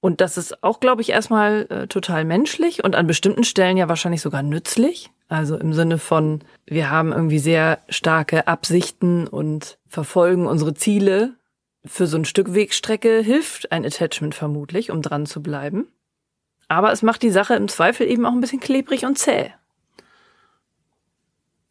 Und 0.00 0.20
das 0.20 0.36
ist 0.36 0.62
auch, 0.62 0.80
glaube 0.80 1.02
ich, 1.02 1.10
erstmal 1.10 1.66
äh, 1.68 1.86
total 1.88 2.24
menschlich 2.24 2.84
und 2.84 2.94
an 2.94 3.06
bestimmten 3.06 3.44
Stellen 3.44 3.76
ja 3.76 3.88
wahrscheinlich 3.88 4.20
sogar 4.20 4.42
nützlich. 4.42 5.10
Also 5.28 5.56
im 5.56 5.72
Sinne 5.72 5.98
von, 5.98 6.40
wir 6.66 6.90
haben 6.90 7.12
irgendwie 7.12 7.40
sehr 7.40 7.80
starke 7.88 8.46
Absichten 8.46 9.26
und 9.26 9.78
verfolgen 9.88 10.46
unsere 10.46 10.74
Ziele. 10.74 11.34
Für 11.84 12.06
so 12.06 12.16
ein 12.16 12.24
Stück 12.24 12.54
Wegstrecke 12.54 13.20
hilft 13.20 13.72
ein 13.72 13.84
Attachment 13.84 14.34
vermutlich, 14.34 14.90
um 14.90 15.02
dran 15.02 15.26
zu 15.26 15.42
bleiben. 15.42 15.88
Aber 16.68 16.92
es 16.92 17.02
macht 17.02 17.22
die 17.22 17.30
Sache 17.30 17.54
im 17.54 17.68
Zweifel 17.68 18.08
eben 18.08 18.26
auch 18.26 18.32
ein 18.32 18.40
bisschen 18.40 18.60
klebrig 18.60 19.04
und 19.04 19.18
zäh. 19.18 19.52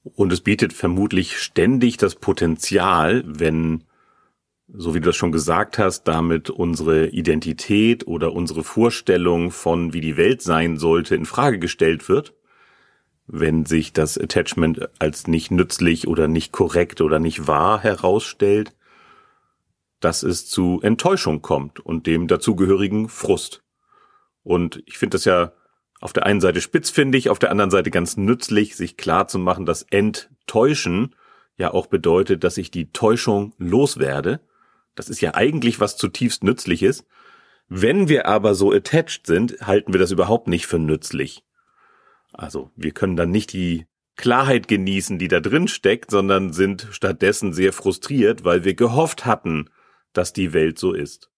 Und 0.04 0.32
es 0.32 0.42
bietet 0.42 0.72
vermutlich 0.72 1.40
ständig 1.40 1.98
das 1.98 2.16
Potenzial, 2.16 3.24
wenn, 3.26 3.84
so 4.68 4.94
wie 4.94 5.00
du 5.00 5.08
das 5.08 5.16
schon 5.16 5.32
gesagt 5.32 5.80
hast, 5.80 6.04
damit 6.04 6.50
unsere 6.50 7.08
Identität 7.08 8.08
oder 8.08 8.32
unsere 8.34 8.64
Vorstellung 8.64 9.52
von, 9.52 9.94
wie 9.94 10.02
die 10.02 10.16
Welt 10.16 10.42
sein 10.42 10.78
sollte, 10.78 11.16
in 11.16 11.26
Frage 11.26 11.60
gestellt 11.60 12.08
wird, 12.08 12.34
wenn 13.28 13.66
sich 13.66 13.94
das 13.94 14.18
Attachment 14.18 14.88
als 15.00 15.28
nicht 15.28 15.50
nützlich 15.50 16.08
oder 16.08 16.28
nicht 16.28 16.52
korrekt 16.52 17.02
oder 17.02 17.18
nicht 17.20 17.48
wahr 17.48 17.82
herausstellt, 17.82 18.76
dass 20.00 20.22
es 20.22 20.48
zu 20.48 20.80
Enttäuschung 20.84 21.42
kommt 21.42 21.80
und 21.80 22.06
dem 22.06 22.28
dazugehörigen 22.28 23.10
Frust. 23.10 23.65
Und 24.46 24.84
ich 24.86 25.00
finde 25.00 25.16
das 25.16 25.26
ja 25.26 25.54
auf 26.00 26.14
der 26.14 26.26
einen 26.28 26.40
Seite 26.40 26.62
spitzfindig, 26.62 27.30
auf 27.30 27.40
der 27.40 27.50
anderen 27.50 27.72
Seite 27.72 27.90
ganz 27.90 28.16
nützlich, 28.16 28.76
sich 28.76 28.96
klar 28.96 29.28
zu 29.28 29.40
machen, 29.40 29.66
dass 29.66 29.82
Enttäuschen 29.82 31.16
ja 31.58 31.74
auch 31.74 31.88
bedeutet, 31.88 32.44
dass 32.44 32.58
ich 32.58 32.70
die 32.70 32.92
Täuschung 32.92 33.54
loswerde. 33.58 34.40
Das 34.94 35.10
ist 35.10 35.20
ja 35.20 35.34
eigentlich 35.34 35.80
was 35.80 35.98
zutiefst 35.98 36.44
Nützliches. 36.44 37.06
Wenn 37.70 38.08
wir 38.08 38.28
aber 38.28 38.54
so 38.54 38.72
attached 38.72 39.26
sind, 39.26 39.60
halten 39.62 39.94
wir 39.94 40.00
das 40.00 40.12
überhaupt 40.12 40.48
nicht 40.48 40.68
für 40.68 40.78
nützlich. 40.78 41.44
Also 42.32 42.70
wir 42.76 42.92
können 42.92 43.16
dann 43.16 43.32
nicht 43.32 43.52
die 43.52 43.88
Klarheit 44.16 44.68
genießen, 44.68 45.18
die 45.18 45.28
da 45.28 45.40
drin 45.40 45.68
steckt, 45.68 46.12
sondern 46.12 46.54
sind 46.54 46.88
stattdessen 46.92 47.52
sehr 47.52 47.74
frustriert, 47.74 48.44
weil 48.44 48.64
wir 48.64 48.76
gehofft 48.76 49.26
hatten, 49.26 49.72
dass 50.14 50.34
die 50.34 50.54
Welt 50.54 50.78
so 50.78 50.94
ist. 50.94 51.32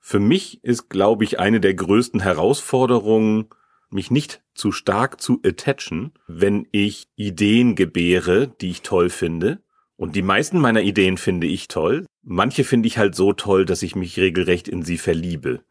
Für 0.00 0.18
mich 0.18 0.64
ist, 0.64 0.88
glaube 0.88 1.24
ich, 1.24 1.38
eine 1.38 1.60
der 1.60 1.74
größten 1.74 2.20
Herausforderungen, 2.20 3.48
mich 3.90 4.10
nicht 4.10 4.42
zu 4.54 4.72
stark 4.72 5.20
zu 5.20 5.40
attachen, 5.44 6.12
wenn 6.26 6.66
ich 6.72 7.08
Ideen 7.16 7.74
gebäre, 7.74 8.48
die 8.60 8.70
ich 8.70 8.82
toll 8.82 9.10
finde. 9.10 9.62
Und 9.96 10.16
die 10.16 10.22
meisten 10.22 10.58
meiner 10.58 10.80
Ideen 10.80 11.18
finde 11.18 11.46
ich 11.46 11.68
toll. 11.68 12.06
Manche 12.22 12.64
finde 12.64 12.86
ich 12.86 12.98
halt 12.98 13.14
so 13.14 13.32
toll, 13.32 13.64
dass 13.64 13.82
ich 13.82 13.96
mich 13.96 14.18
regelrecht 14.18 14.68
in 14.68 14.82
sie 14.82 14.98
verliebe. 14.98 15.62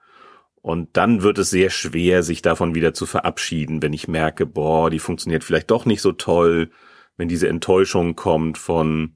Und 0.61 0.97
dann 0.97 1.23
wird 1.23 1.37
es 1.37 1.49
sehr 1.49 1.69
schwer, 1.69 2.21
sich 2.21 2.41
davon 2.41 2.75
wieder 2.75 2.93
zu 2.93 3.05
verabschieden, 3.05 3.81
wenn 3.81 3.93
ich 3.93 4.07
merke, 4.07 4.45
boah, 4.45 4.89
die 4.89 4.99
funktioniert 4.99 5.43
vielleicht 5.43 5.71
doch 5.71 5.85
nicht 5.85 6.01
so 6.01 6.11
toll, 6.11 6.69
wenn 7.17 7.29
diese 7.29 7.47
Enttäuschung 7.47 8.15
kommt 8.15 8.57
von, 8.57 9.13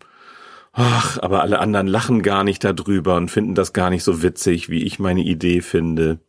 ach, 0.73 1.17
aber 1.19 1.41
alle 1.41 1.59
anderen 1.59 1.87
lachen 1.87 2.21
gar 2.21 2.43
nicht 2.43 2.63
darüber 2.63 3.15
und 3.15 3.31
finden 3.31 3.55
das 3.55 3.73
gar 3.73 3.89
nicht 3.89 4.03
so 4.03 4.21
witzig, 4.21 4.69
wie 4.69 4.83
ich 4.83 4.99
meine 4.99 5.21
Idee 5.21 5.61
finde. 5.61 6.19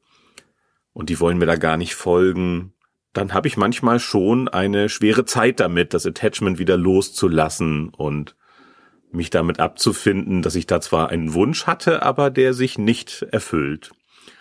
Und 0.93 1.11
die 1.11 1.19
wollen 1.19 1.39
mir 1.39 1.47
da 1.47 1.57
gar 1.57 1.77
nicht 1.77 1.95
folgen. 1.95 2.73
Dann 3.13 3.33
habe 3.33 3.49
ich 3.49 3.57
manchmal 3.57 3.99
schon 3.99 4.49
eine 4.49 4.89
schwere 4.89 5.25
Zeit 5.25 5.61
damit, 5.61 5.95
das 5.95 6.07
Attachment 6.07 6.59
wieder 6.59 6.77
loszulassen 6.77 7.89
und 7.89 8.37
mich 9.11 9.31
damit 9.31 9.61
abzufinden, 9.61 10.43
dass 10.43 10.55
ich 10.55 10.67
da 10.67 10.81
zwar 10.81 11.09
einen 11.09 11.35
Wunsch 11.35 11.67
hatte, 11.67 12.03
aber 12.03 12.31
der 12.31 12.53
sich 12.53 12.79
nicht 12.79 13.23
erfüllt. 13.31 13.93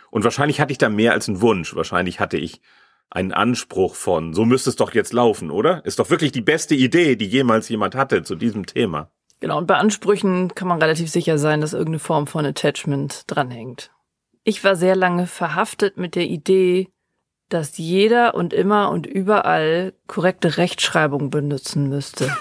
Und 0.09 0.23
wahrscheinlich 0.23 0.59
hatte 0.59 0.71
ich 0.71 0.77
da 0.77 0.89
mehr 0.89 1.13
als 1.13 1.27
einen 1.27 1.41
Wunsch. 1.41 1.75
Wahrscheinlich 1.75 2.19
hatte 2.19 2.37
ich 2.37 2.61
einen 3.09 3.31
Anspruch 3.31 3.95
von, 3.95 4.33
so 4.33 4.45
müsste 4.45 4.71
es 4.71 4.75
doch 4.75 4.93
jetzt 4.93 5.13
laufen, 5.13 5.51
oder? 5.51 5.85
Ist 5.85 5.99
doch 5.99 6.09
wirklich 6.09 6.31
die 6.31 6.41
beste 6.41 6.73
Idee, 6.75 7.15
die 7.15 7.27
jemals 7.27 7.69
jemand 7.69 7.95
hatte 7.95 8.23
zu 8.23 8.35
diesem 8.35 8.65
Thema. 8.65 9.11
Genau, 9.43 9.57
und 9.57 9.67
bei 9.67 9.75
Ansprüchen 9.75 10.55
kann 10.55 10.69
man 10.69 10.81
relativ 10.81 11.11
sicher 11.11 11.37
sein, 11.37 11.59
dass 11.59 11.73
irgendeine 11.73 11.99
Form 11.99 12.27
von 12.27 12.45
Attachment 12.45 13.25
dranhängt. 13.27 13.91
Ich 14.45 14.63
war 14.63 14.77
sehr 14.77 14.95
lange 14.95 15.27
verhaftet 15.27 15.97
mit 15.97 16.15
der 16.15 16.27
Idee, 16.27 16.87
dass 17.49 17.77
jeder 17.77 18.35
und 18.35 18.53
immer 18.53 18.89
und 18.89 19.05
überall 19.05 19.95
korrekte 20.07 20.55
Rechtschreibung 20.55 21.29
benutzen 21.29 21.89
müsste. 21.89 22.33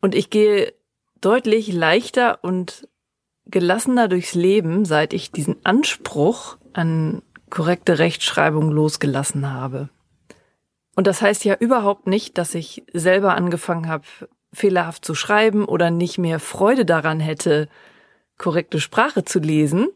Und 0.00 0.16
ich 0.16 0.30
gehe 0.30 0.74
deutlich 1.20 1.72
leichter 1.72 2.42
und 2.42 2.88
gelassener 3.46 4.08
durchs 4.08 4.34
Leben, 4.34 4.84
seit 4.84 5.12
ich 5.12 5.30
diesen 5.30 5.64
Anspruch 5.64 6.56
an 6.72 7.22
korrekte 7.50 8.00
Rechtschreibung 8.00 8.72
losgelassen 8.72 9.52
habe. 9.52 9.90
Und 10.96 11.06
das 11.06 11.22
heißt 11.22 11.44
ja 11.44 11.54
überhaupt 11.54 12.08
nicht, 12.08 12.36
dass 12.36 12.56
ich 12.56 12.82
selber 12.92 13.36
angefangen 13.36 13.88
habe, 13.88 14.06
fehlerhaft 14.54 15.04
zu 15.04 15.14
schreiben 15.14 15.64
oder 15.64 15.90
nicht 15.90 16.18
mehr 16.18 16.40
Freude 16.40 16.84
daran 16.84 17.20
hätte, 17.20 17.68
korrekte 18.38 18.80
Sprache 18.80 19.24
zu 19.24 19.38
lesen. 19.38 19.88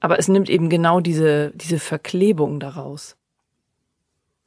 Aber 0.00 0.18
es 0.18 0.28
nimmt 0.28 0.50
eben 0.50 0.68
genau 0.68 1.00
diese, 1.00 1.52
diese 1.54 1.78
Verklebung 1.78 2.60
daraus. 2.60 3.16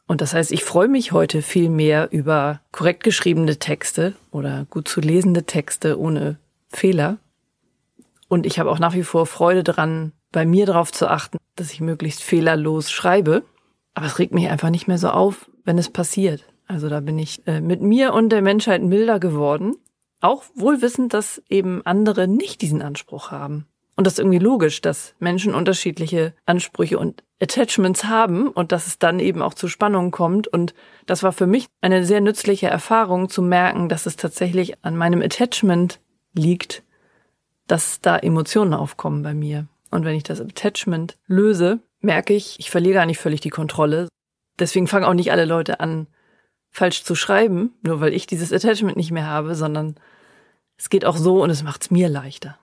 Und 0.07 0.21
das 0.21 0.33
heißt, 0.33 0.51
ich 0.51 0.63
freue 0.63 0.87
mich 0.87 1.11
heute 1.11 1.41
viel 1.41 1.69
mehr 1.69 2.09
über 2.11 2.61
korrekt 2.71 3.03
geschriebene 3.03 3.57
Texte 3.57 4.13
oder 4.31 4.67
gut 4.69 4.87
zu 4.87 5.01
lesende 5.01 5.45
Texte 5.45 5.99
ohne 5.99 6.37
Fehler. 6.69 7.17
Und 8.27 8.45
ich 8.45 8.59
habe 8.59 8.69
auch 8.69 8.79
nach 8.79 8.93
wie 8.93 9.03
vor 9.03 9.25
Freude 9.25 9.63
daran, 9.63 10.11
bei 10.31 10.45
mir 10.45 10.65
darauf 10.65 10.91
zu 10.91 11.09
achten, 11.09 11.37
dass 11.55 11.71
ich 11.71 11.81
möglichst 11.81 12.21
fehlerlos 12.21 12.91
schreibe. 12.91 13.43
Aber 13.93 14.05
es 14.05 14.19
regt 14.19 14.33
mich 14.33 14.49
einfach 14.49 14.69
nicht 14.69 14.87
mehr 14.87 14.97
so 14.97 15.09
auf, 15.09 15.49
wenn 15.63 15.77
es 15.77 15.89
passiert. 15.89 16.43
Also 16.67 16.89
da 16.89 16.99
bin 16.99 17.19
ich 17.19 17.45
äh, 17.47 17.61
mit 17.61 17.81
mir 17.81 18.13
und 18.13 18.29
der 18.29 18.41
Menschheit 18.41 18.81
milder 18.81 19.19
geworden. 19.19 19.75
Auch 20.21 20.43
wohl 20.55 20.81
wissend, 20.81 21.13
dass 21.13 21.41
eben 21.49 21.81
andere 21.85 22.27
nicht 22.27 22.61
diesen 22.61 22.81
Anspruch 22.81 23.31
haben. 23.31 23.67
Und 23.95 24.05
das 24.05 24.13
ist 24.13 24.19
irgendwie 24.19 24.39
logisch, 24.39 24.81
dass 24.81 25.13
Menschen 25.19 25.55
unterschiedliche 25.55 26.33
Ansprüche 26.45 26.99
und 26.99 27.23
Attachments 27.41 28.05
haben 28.05 28.49
und 28.49 28.71
dass 28.71 28.87
es 28.87 28.99
dann 28.99 29.19
eben 29.19 29.41
auch 29.41 29.53
zu 29.53 29.67
Spannungen 29.67 30.11
kommt. 30.11 30.47
Und 30.47 30.73
das 31.05 31.23
war 31.23 31.31
für 31.31 31.47
mich 31.47 31.67
eine 31.81 32.05
sehr 32.05 32.21
nützliche 32.21 32.67
Erfahrung 32.67 33.29
zu 33.29 33.41
merken, 33.41 33.87
dass 33.87 34.05
es 34.05 34.15
tatsächlich 34.15 34.83
an 34.83 34.97
meinem 34.97 35.21
Attachment 35.21 35.99
liegt, 36.33 36.83
dass 37.67 38.01
da 38.01 38.17
Emotionen 38.17 38.73
aufkommen 38.73 39.23
bei 39.23 39.33
mir. 39.33 39.67
Und 39.91 40.03
wenn 40.03 40.15
ich 40.15 40.23
das 40.23 40.41
Attachment 40.41 41.17
löse, 41.27 41.79
merke 42.01 42.33
ich, 42.33 42.59
ich 42.59 42.69
verliere 42.69 42.95
gar 42.95 43.05
nicht 43.05 43.19
völlig 43.19 43.41
die 43.41 43.49
Kontrolle. 43.49 44.09
Deswegen 44.59 44.87
fangen 44.87 45.05
auch 45.05 45.13
nicht 45.13 45.31
alle 45.31 45.45
Leute 45.45 45.79
an, 45.79 46.07
falsch 46.75 47.03
zu 47.03 47.15
schreiben, 47.15 47.71
nur 47.83 48.01
weil 48.01 48.13
ich 48.13 48.27
dieses 48.27 48.51
Attachment 48.51 48.97
nicht 48.97 49.11
mehr 49.11 49.25
habe, 49.25 49.55
sondern 49.55 49.95
es 50.77 50.89
geht 50.89 51.05
auch 51.05 51.15
so 51.15 51.41
und 51.41 51.49
es 51.49 51.63
macht 51.63 51.83
es 51.83 51.91
mir 51.91 52.09
leichter. 52.09 52.59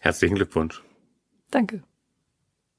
Herzlichen 0.00 0.36
Glückwunsch. 0.36 0.82
Danke. 1.50 1.82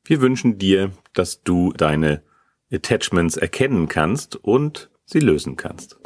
Wir 0.05 0.21
wünschen 0.21 0.57
dir, 0.57 0.91
dass 1.13 1.43
du 1.43 1.73
deine 1.73 2.23
Attachments 2.71 3.35
erkennen 3.35 3.89
kannst 3.89 4.37
und 4.37 4.89
sie 5.05 5.19
lösen 5.19 5.57
kannst. 5.57 5.97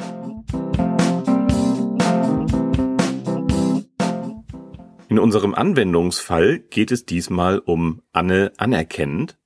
In 5.08 5.18
unserem 5.20 5.54
Anwendungsfall 5.54 6.58
geht 6.58 6.90
es 6.90 7.06
diesmal 7.06 7.60
um 7.60 8.02
Anne 8.12 8.52
anerkennend, 8.56 9.38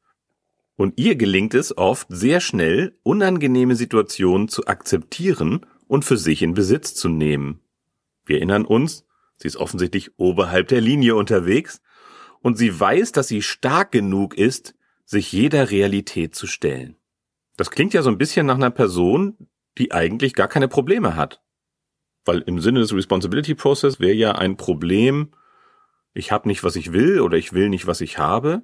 und 0.76 0.98
ihr 0.98 1.16
gelingt 1.16 1.54
es 1.54 1.76
oft 1.76 2.06
sehr 2.10 2.40
schnell, 2.40 2.98
unangenehme 3.02 3.76
Situationen 3.76 4.48
zu 4.48 4.66
akzeptieren 4.66 5.66
und 5.86 6.04
für 6.04 6.16
sich 6.16 6.42
in 6.42 6.54
Besitz 6.54 6.94
zu 6.94 7.08
nehmen. 7.08 7.60
Wir 8.26 8.38
erinnern 8.38 8.64
uns, 8.64 9.06
sie 9.36 9.48
ist 9.48 9.56
offensichtlich 9.56 10.18
oberhalb 10.18 10.68
der 10.68 10.80
Linie 10.80 11.14
unterwegs 11.14 11.80
und 12.40 12.58
sie 12.58 12.78
weiß, 12.78 13.12
dass 13.12 13.28
sie 13.28 13.42
stark 13.42 13.92
genug 13.92 14.36
ist, 14.36 14.74
sich 15.04 15.32
jeder 15.32 15.70
Realität 15.70 16.34
zu 16.34 16.46
stellen. 16.46 16.96
Das 17.56 17.70
klingt 17.70 17.94
ja 17.94 18.02
so 18.02 18.10
ein 18.10 18.18
bisschen 18.18 18.46
nach 18.46 18.56
einer 18.56 18.70
Person, 18.70 19.36
die 19.78 19.92
eigentlich 19.92 20.34
gar 20.34 20.48
keine 20.48 20.68
Probleme 20.68 21.14
hat. 21.14 21.42
Weil 22.24 22.40
im 22.40 22.60
Sinne 22.60 22.80
des 22.80 22.94
Responsibility 22.94 23.54
Process 23.54 24.00
wäre 24.00 24.14
ja 24.14 24.32
ein 24.32 24.56
Problem, 24.56 25.30
ich 26.14 26.32
habe 26.32 26.48
nicht, 26.48 26.64
was 26.64 26.76
ich 26.76 26.92
will 26.92 27.20
oder 27.20 27.36
ich 27.36 27.52
will 27.52 27.68
nicht, 27.68 27.86
was 27.86 28.00
ich 28.00 28.18
habe. 28.18 28.62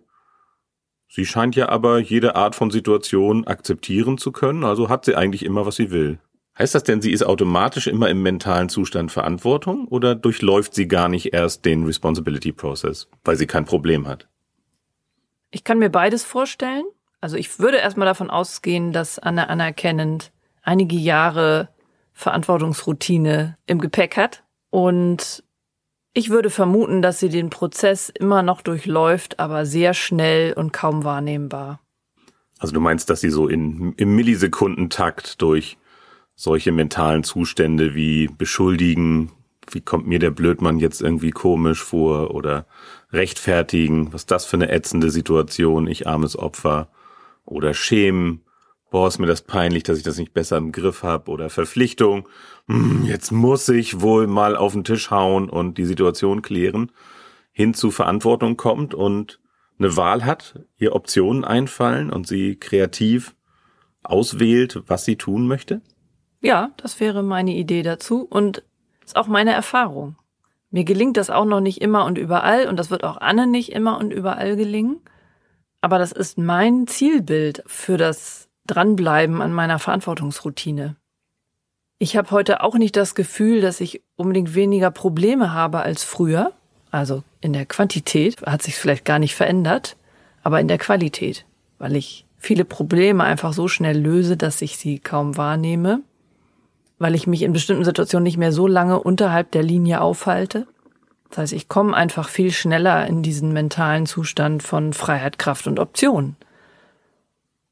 Sie 1.12 1.26
scheint 1.26 1.56
ja 1.56 1.68
aber 1.68 1.98
jede 1.98 2.36
Art 2.36 2.54
von 2.54 2.70
Situation 2.70 3.44
akzeptieren 3.44 4.16
zu 4.16 4.30
können, 4.30 4.62
also 4.62 4.88
hat 4.88 5.04
sie 5.04 5.16
eigentlich 5.16 5.44
immer, 5.44 5.66
was 5.66 5.74
sie 5.74 5.90
will. 5.90 6.20
Heißt 6.56 6.72
das 6.76 6.84
denn, 6.84 7.02
sie 7.02 7.10
ist 7.10 7.24
automatisch 7.24 7.88
immer 7.88 8.08
im 8.08 8.22
mentalen 8.22 8.68
Zustand 8.68 9.10
Verantwortung 9.10 9.88
oder 9.88 10.14
durchläuft 10.14 10.72
sie 10.72 10.86
gar 10.86 11.08
nicht 11.08 11.34
erst 11.34 11.64
den 11.64 11.84
Responsibility 11.84 12.52
Process, 12.52 13.08
weil 13.24 13.34
sie 13.34 13.48
kein 13.48 13.64
Problem 13.64 14.06
hat? 14.06 14.28
Ich 15.50 15.64
kann 15.64 15.80
mir 15.80 15.90
beides 15.90 16.22
vorstellen. 16.22 16.84
Also 17.20 17.36
ich 17.36 17.58
würde 17.58 17.78
erstmal 17.78 18.06
davon 18.06 18.30
ausgehen, 18.30 18.92
dass 18.92 19.18
Anna 19.18 19.44
anerkennend 19.44 20.30
einige 20.62 20.94
Jahre 20.94 21.70
Verantwortungsroutine 22.12 23.58
im 23.66 23.80
Gepäck 23.80 24.16
hat. 24.16 24.44
Und 24.70 25.42
ich 26.12 26.30
würde 26.30 26.50
vermuten, 26.50 27.02
dass 27.02 27.20
sie 27.20 27.28
den 27.28 27.50
Prozess 27.50 28.08
immer 28.08 28.42
noch 28.42 28.62
durchläuft, 28.62 29.38
aber 29.38 29.66
sehr 29.66 29.94
schnell 29.94 30.52
und 30.52 30.72
kaum 30.72 31.04
wahrnehmbar. 31.04 31.80
Also 32.58 32.74
du 32.74 32.80
meinst, 32.80 33.08
dass 33.10 33.20
sie 33.20 33.30
so 33.30 33.48
in, 33.48 33.94
im 33.96 34.14
Millisekundentakt 34.16 35.40
durch 35.40 35.78
solche 36.34 36.72
mentalen 36.72 37.22
Zustände 37.22 37.94
wie 37.94 38.28
beschuldigen, 38.28 39.32
wie 39.70 39.80
kommt 39.80 40.06
mir 40.06 40.18
der 40.18 40.30
Blödmann 40.30 40.78
jetzt 40.78 41.00
irgendwie 41.00 41.30
komisch 41.30 41.82
vor 41.82 42.34
oder 42.34 42.66
rechtfertigen, 43.12 44.12
was 44.12 44.26
das 44.26 44.46
für 44.46 44.56
eine 44.56 44.70
ätzende 44.70 45.10
Situation, 45.10 45.86
ich 45.86 46.06
armes 46.06 46.36
Opfer 46.38 46.88
oder 47.44 47.72
schämen, 47.72 48.42
boah, 48.90 49.08
ist 49.08 49.18
mir 49.18 49.26
das 49.26 49.42
peinlich, 49.42 49.84
dass 49.84 49.98
ich 49.98 50.04
das 50.04 50.18
nicht 50.18 50.34
besser 50.34 50.56
im 50.56 50.72
Griff 50.72 51.02
habe 51.02 51.30
oder 51.30 51.48
Verpflichtung, 51.48 52.28
hm, 52.66 53.04
jetzt 53.06 53.30
muss 53.30 53.68
ich 53.68 54.00
wohl 54.00 54.26
mal 54.26 54.56
auf 54.56 54.72
den 54.72 54.84
Tisch 54.84 55.10
hauen 55.10 55.48
und 55.48 55.78
die 55.78 55.84
Situation 55.84 56.42
klären, 56.42 56.92
hin 57.52 57.72
zu 57.74 57.90
Verantwortung 57.90 58.56
kommt 58.56 58.94
und 58.94 59.40
eine 59.78 59.96
Wahl 59.96 60.24
hat, 60.24 60.60
ihr 60.76 60.94
Optionen 60.94 61.44
einfallen 61.44 62.10
und 62.10 62.26
sie 62.26 62.56
kreativ 62.56 63.34
auswählt, 64.02 64.82
was 64.86 65.04
sie 65.04 65.16
tun 65.16 65.46
möchte? 65.46 65.80
Ja, 66.42 66.70
das 66.76 67.00
wäre 67.00 67.22
meine 67.22 67.54
Idee 67.54 67.82
dazu 67.82 68.26
und 68.28 68.62
ist 69.04 69.16
auch 69.16 69.26
meine 69.26 69.52
Erfahrung. 69.52 70.16
Mir 70.70 70.84
gelingt 70.84 71.16
das 71.16 71.30
auch 71.30 71.44
noch 71.44 71.60
nicht 71.60 71.80
immer 71.80 72.04
und 72.04 72.18
überall 72.18 72.68
und 72.68 72.76
das 72.76 72.90
wird 72.90 73.04
auch 73.04 73.16
Anne 73.16 73.46
nicht 73.46 73.72
immer 73.72 73.98
und 73.98 74.12
überall 74.12 74.56
gelingen. 74.56 75.00
Aber 75.80 75.98
das 75.98 76.12
ist 76.12 76.38
mein 76.38 76.86
Zielbild 76.86 77.62
für 77.66 77.96
das 77.96 78.49
Dranbleiben 78.70 79.42
an 79.42 79.52
meiner 79.52 79.78
Verantwortungsroutine. 79.78 80.96
Ich 81.98 82.16
habe 82.16 82.30
heute 82.30 82.62
auch 82.62 82.76
nicht 82.76 82.96
das 82.96 83.14
Gefühl, 83.14 83.60
dass 83.60 83.80
ich 83.80 84.02
unbedingt 84.16 84.54
weniger 84.54 84.90
Probleme 84.90 85.52
habe 85.52 85.80
als 85.80 86.02
früher. 86.02 86.52
Also 86.90 87.22
in 87.40 87.52
der 87.52 87.66
Quantität 87.66 88.40
hat 88.42 88.62
sich 88.62 88.74
vielleicht 88.74 89.04
gar 89.04 89.18
nicht 89.18 89.34
verändert, 89.34 89.96
aber 90.42 90.60
in 90.60 90.68
der 90.68 90.78
Qualität, 90.78 91.44
weil 91.78 91.96
ich 91.96 92.24
viele 92.38 92.64
Probleme 92.64 93.22
einfach 93.24 93.52
so 93.52 93.68
schnell 93.68 93.98
löse, 93.98 94.36
dass 94.36 94.62
ich 94.62 94.78
sie 94.78 94.98
kaum 94.98 95.36
wahrnehme 95.36 96.02
weil 97.00 97.14
ich 97.14 97.26
mich 97.26 97.42
in 97.42 97.52
bestimmten 97.52 97.84
Situationen 97.84 98.22
nicht 98.22 98.36
mehr 98.36 98.52
so 98.52 98.68
lange 98.68 99.00
unterhalb 99.00 99.50
der 99.50 99.64
Linie 99.64 100.02
aufhalte. 100.02 100.66
Das 101.30 101.38
heißt, 101.38 101.52
ich 101.54 101.68
komme 101.68 101.96
einfach 101.96 102.28
viel 102.28 102.52
schneller 102.52 103.06
in 103.06 103.22
diesen 103.22 103.52
mentalen 103.52 104.06
Zustand 104.06 104.62
von 104.62 104.92
Freiheit, 104.92 105.38
Kraft 105.38 105.66
und 105.66 105.80
Option. 105.80 106.36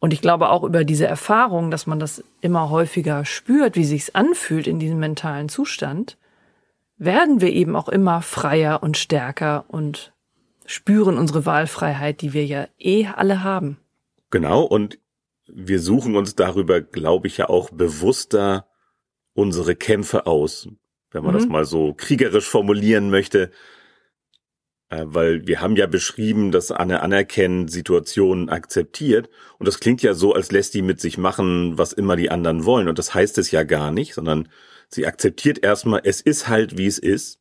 Und 0.01 0.13
ich 0.13 0.21
glaube 0.21 0.51
auch 0.51 0.63
über 0.63 0.85
diese 0.85 1.07
Erfahrung, 1.07 1.71
dass 1.71 1.87
man 1.87 1.99
das 1.99 2.23
immer 2.41 2.71
häufiger 2.71 3.25
spürt, 3.25 3.77
wie 3.77 3.85
sich's 3.85 4.11
anfühlt 4.11 4.67
in 4.67 4.79
diesem 4.79 4.99
mentalen 4.99 5.49
Zustand, 5.49 6.17
werden 6.97 7.41
wir 7.41 7.53
eben 7.53 7.75
auch 7.77 7.89
immer 7.89 8.23
freier 8.23 8.83
und 8.83 8.97
stärker 8.97 9.65
und 9.69 10.13
spüren 10.67 11.17
unsere 11.19 11.47
Wahlfreiheit, 11.47 12.21
die 12.21 12.33
wir 12.33 12.45
ja 12.45 12.69
eh 12.79 13.07
alle 13.07 13.43
haben. 13.43 13.79
Genau, 14.31 14.63
und 14.63 14.99
wir 15.47 15.81
suchen 15.81 16.15
uns 16.15 16.37
darüber, 16.37 16.81
glaube 16.81 17.27
ich, 17.27 17.39
ja 17.39 17.49
auch 17.49 17.71
bewusster 17.71 18.67
unsere 19.33 19.75
Kämpfe 19.75 20.27
aus, 20.27 20.69
wenn 21.11 21.25
man 21.25 21.35
mhm. 21.35 21.39
das 21.39 21.49
mal 21.49 21.65
so 21.65 21.95
kriegerisch 21.95 22.49
formulieren 22.49 23.11
möchte. 23.11 23.51
Äh, 24.91 25.05
weil 25.07 25.47
wir 25.47 25.61
haben 25.61 25.77
ja 25.77 25.87
beschrieben, 25.87 26.51
dass 26.51 26.71
Anne 26.71 27.03
anerkennen, 27.03 27.69
Situationen 27.69 28.49
akzeptiert. 28.49 29.29
Und 29.59 29.69
das 29.69 29.81
klingt 29.81 30.03
ja 30.03 30.15
so, 30.15 30.33
als 30.33 30.51
lässt 30.51 30.75
die 30.75 30.83
mit 30.83 31.01
sich 31.01 31.19
machen, 31.19 31.77
was 31.77 31.93
immer 31.93 32.17
die 32.17 32.31
anderen 32.31 32.65
wollen. 32.65 32.89
Und 32.89 32.99
das 32.99 33.15
heißt 33.15 33.39
es 33.39 33.51
ja 33.51 33.65
gar 33.65 33.91
nicht, 33.91 34.15
sondern 34.15 34.49
sie 34.89 35.07
akzeptiert 35.07 35.63
erstmal, 35.63 36.01
es 36.05 36.21
ist 36.21 36.49
halt, 36.49 36.79
wie 36.79 36.87
es 36.87 36.99
ist. 36.99 37.41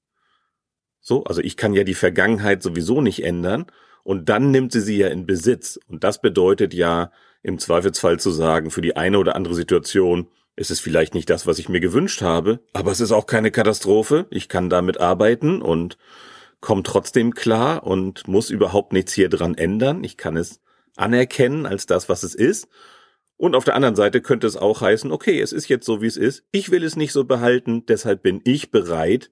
So, 0.99 1.23
also 1.23 1.41
ich 1.41 1.55
kann 1.55 1.73
ja 1.73 1.83
die 1.83 1.93
Vergangenheit 1.93 2.61
sowieso 2.61 3.01
nicht 3.01 3.23
ändern. 3.23 3.65
Und 4.03 4.29
dann 4.29 4.51
nimmt 4.51 4.71
sie 4.71 4.81
sie 4.81 4.97
ja 4.97 5.07
in 5.07 5.25
Besitz. 5.25 5.79
Und 5.87 6.03
das 6.03 6.21
bedeutet 6.21 6.73
ja 6.73 7.11
im 7.43 7.59
Zweifelsfall 7.59 8.19
zu 8.19 8.31
sagen, 8.31 8.71
für 8.71 8.81
die 8.81 8.97
eine 8.97 9.19
oder 9.19 9.35
andere 9.35 9.55
Situation, 9.55 10.27
es 10.57 10.71
ist 10.71 10.81
vielleicht 10.81 11.13
nicht 11.13 11.29
das, 11.29 11.45
was 11.45 11.59
ich 11.59 11.69
mir 11.69 11.79
gewünscht 11.79 12.21
habe, 12.21 12.59
aber 12.73 12.91
es 12.91 12.99
ist 12.99 13.11
auch 13.11 13.27
keine 13.27 13.51
Katastrophe. 13.51 14.25
Ich 14.31 14.49
kann 14.49 14.69
damit 14.69 14.99
arbeiten 14.99 15.61
und 15.61 15.97
komme 16.59 16.83
trotzdem 16.83 17.33
klar 17.33 17.83
und 17.83 18.27
muss 18.27 18.49
überhaupt 18.49 18.93
nichts 18.93 19.13
hier 19.13 19.29
dran 19.29 19.55
ändern. 19.55 20.03
Ich 20.03 20.17
kann 20.17 20.37
es 20.37 20.61
anerkennen 20.95 21.65
als 21.65 21.85
das, 21.85 22.09
was 22.09 22.23
es 22.23 22.35
ist. 22.35 22.67
Und 23.37 23.55
auf 23.55 23.65
der 23.65 23.75
anderen 23.75 23.95
Seite 23.95 24.21
könnte 24.21 24.47
es 24.47 24.57
auch 24.57 24.81
heißen, 24.81 25.11
okay, 25.11 25.39
es 25.39 25.53
ist 25.53 25.67
jetzt 25.67 25.85
so, 25.85 26.01
wie 26.01 26.07
es 26.07 26.17
ist. 26.17 26.43
Ich 26.51 26.71
will 26.71 26.83
es 26.83 26.95
nicht 26.95 27.13
so 27.13 27.23
behalten, 27.23 27.85
deshalb 27.85 28.23
bin 28.23 28.41
ich 28.43 28.71
bereit, 28.71 29.29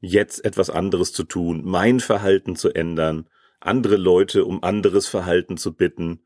jetzt 0.00 0.44
etwas 0.44 0.70
anderes 0.70 1.12
zu 1.12 1.24
tun, 1.24 1.62
mein 1.64 2.00
Verhalten 2.00 2.56
zu 2.56 2.70
ändern, 2.70 3.28
andere 3.60 3.96
Leute 3.96 4.44
um 4.44 4.62
anderes 4.62 5.06
Verhalten 5.06 5.56
zu 5.56 5.74
bitten 5.74 6.20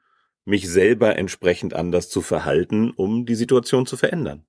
mich 0.48 0.68
selber 0.68 1.16
entsprechend 1.16 1.74
anders 1.74 2.09
zu 2.09 2.22
verhalten, 2.22 2.90
um 2.90 3.27
die 3.27 3.35
Situation 3.35 3.85
zu 3.85 3.98
verändern. 3.98 4.46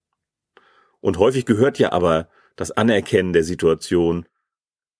Und 1.01 1.17
häufig 1.17 1.45
gehört 1.45 1.77
ja 1.77 1.91
aber 1.91 2.29
das 2.55 2.71
Anerkennen 2.71 3.33
der 3.33 3.43
Situation 3.43 4.25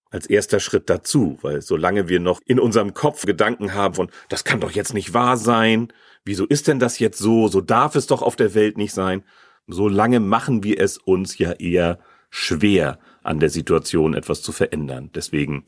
als 0.09 0.25
erster 0.25 0.59
Schritt 0.59 0.89
dazu, 0.89 1.37
weil 1.41 1.61
solange 1.61 2.09
wir 2.09 2.19
noch 2.19 2.41
in 2.45 2.59
unserem 2.59 2.93
Kopf 2.93 3.25
Gedanken 3.25 3.73
haben 3.73 3.93
von, 3.93 4.11
das 4.27 4.43
kann 4.43 4.59
doch 4.59 4.71
jetzt 4.71 4.93
nicht 4.93 5.13
wahr 5.13 5.37
sein, 5.37 5.93
wieso 6.25 6.45
ist 6.45 6.67
denn 6.67 6.79
das 6.79 6.99
jetzt 6.99 7.19
so, 7.19 7.47
so 7.47 7.61
darf 7.61 7.95
es 7.95 8.07
doch 8.07 8.21
auf 8.21 8.35
der 8.35 8.55
Welt 8.55 8.77
nicht 8.77 8.93
sein, 8.93 9.23
solange 9.67 10.19
machen 10.19 10.63
wir 10.63 10.79
es 10.79 10.97
uns 10.97 11.37
ja 11.37 11.51
eher 11.53 11.99
schwer, 12.29 12.99
an 13.23 13.39
der 13.39 13.49
Situation 13.49 14.13
etwas 14.13 14.41
zu 14.41 14.51
verändern. 14.51 15.11
Deswegen 15.13 15.65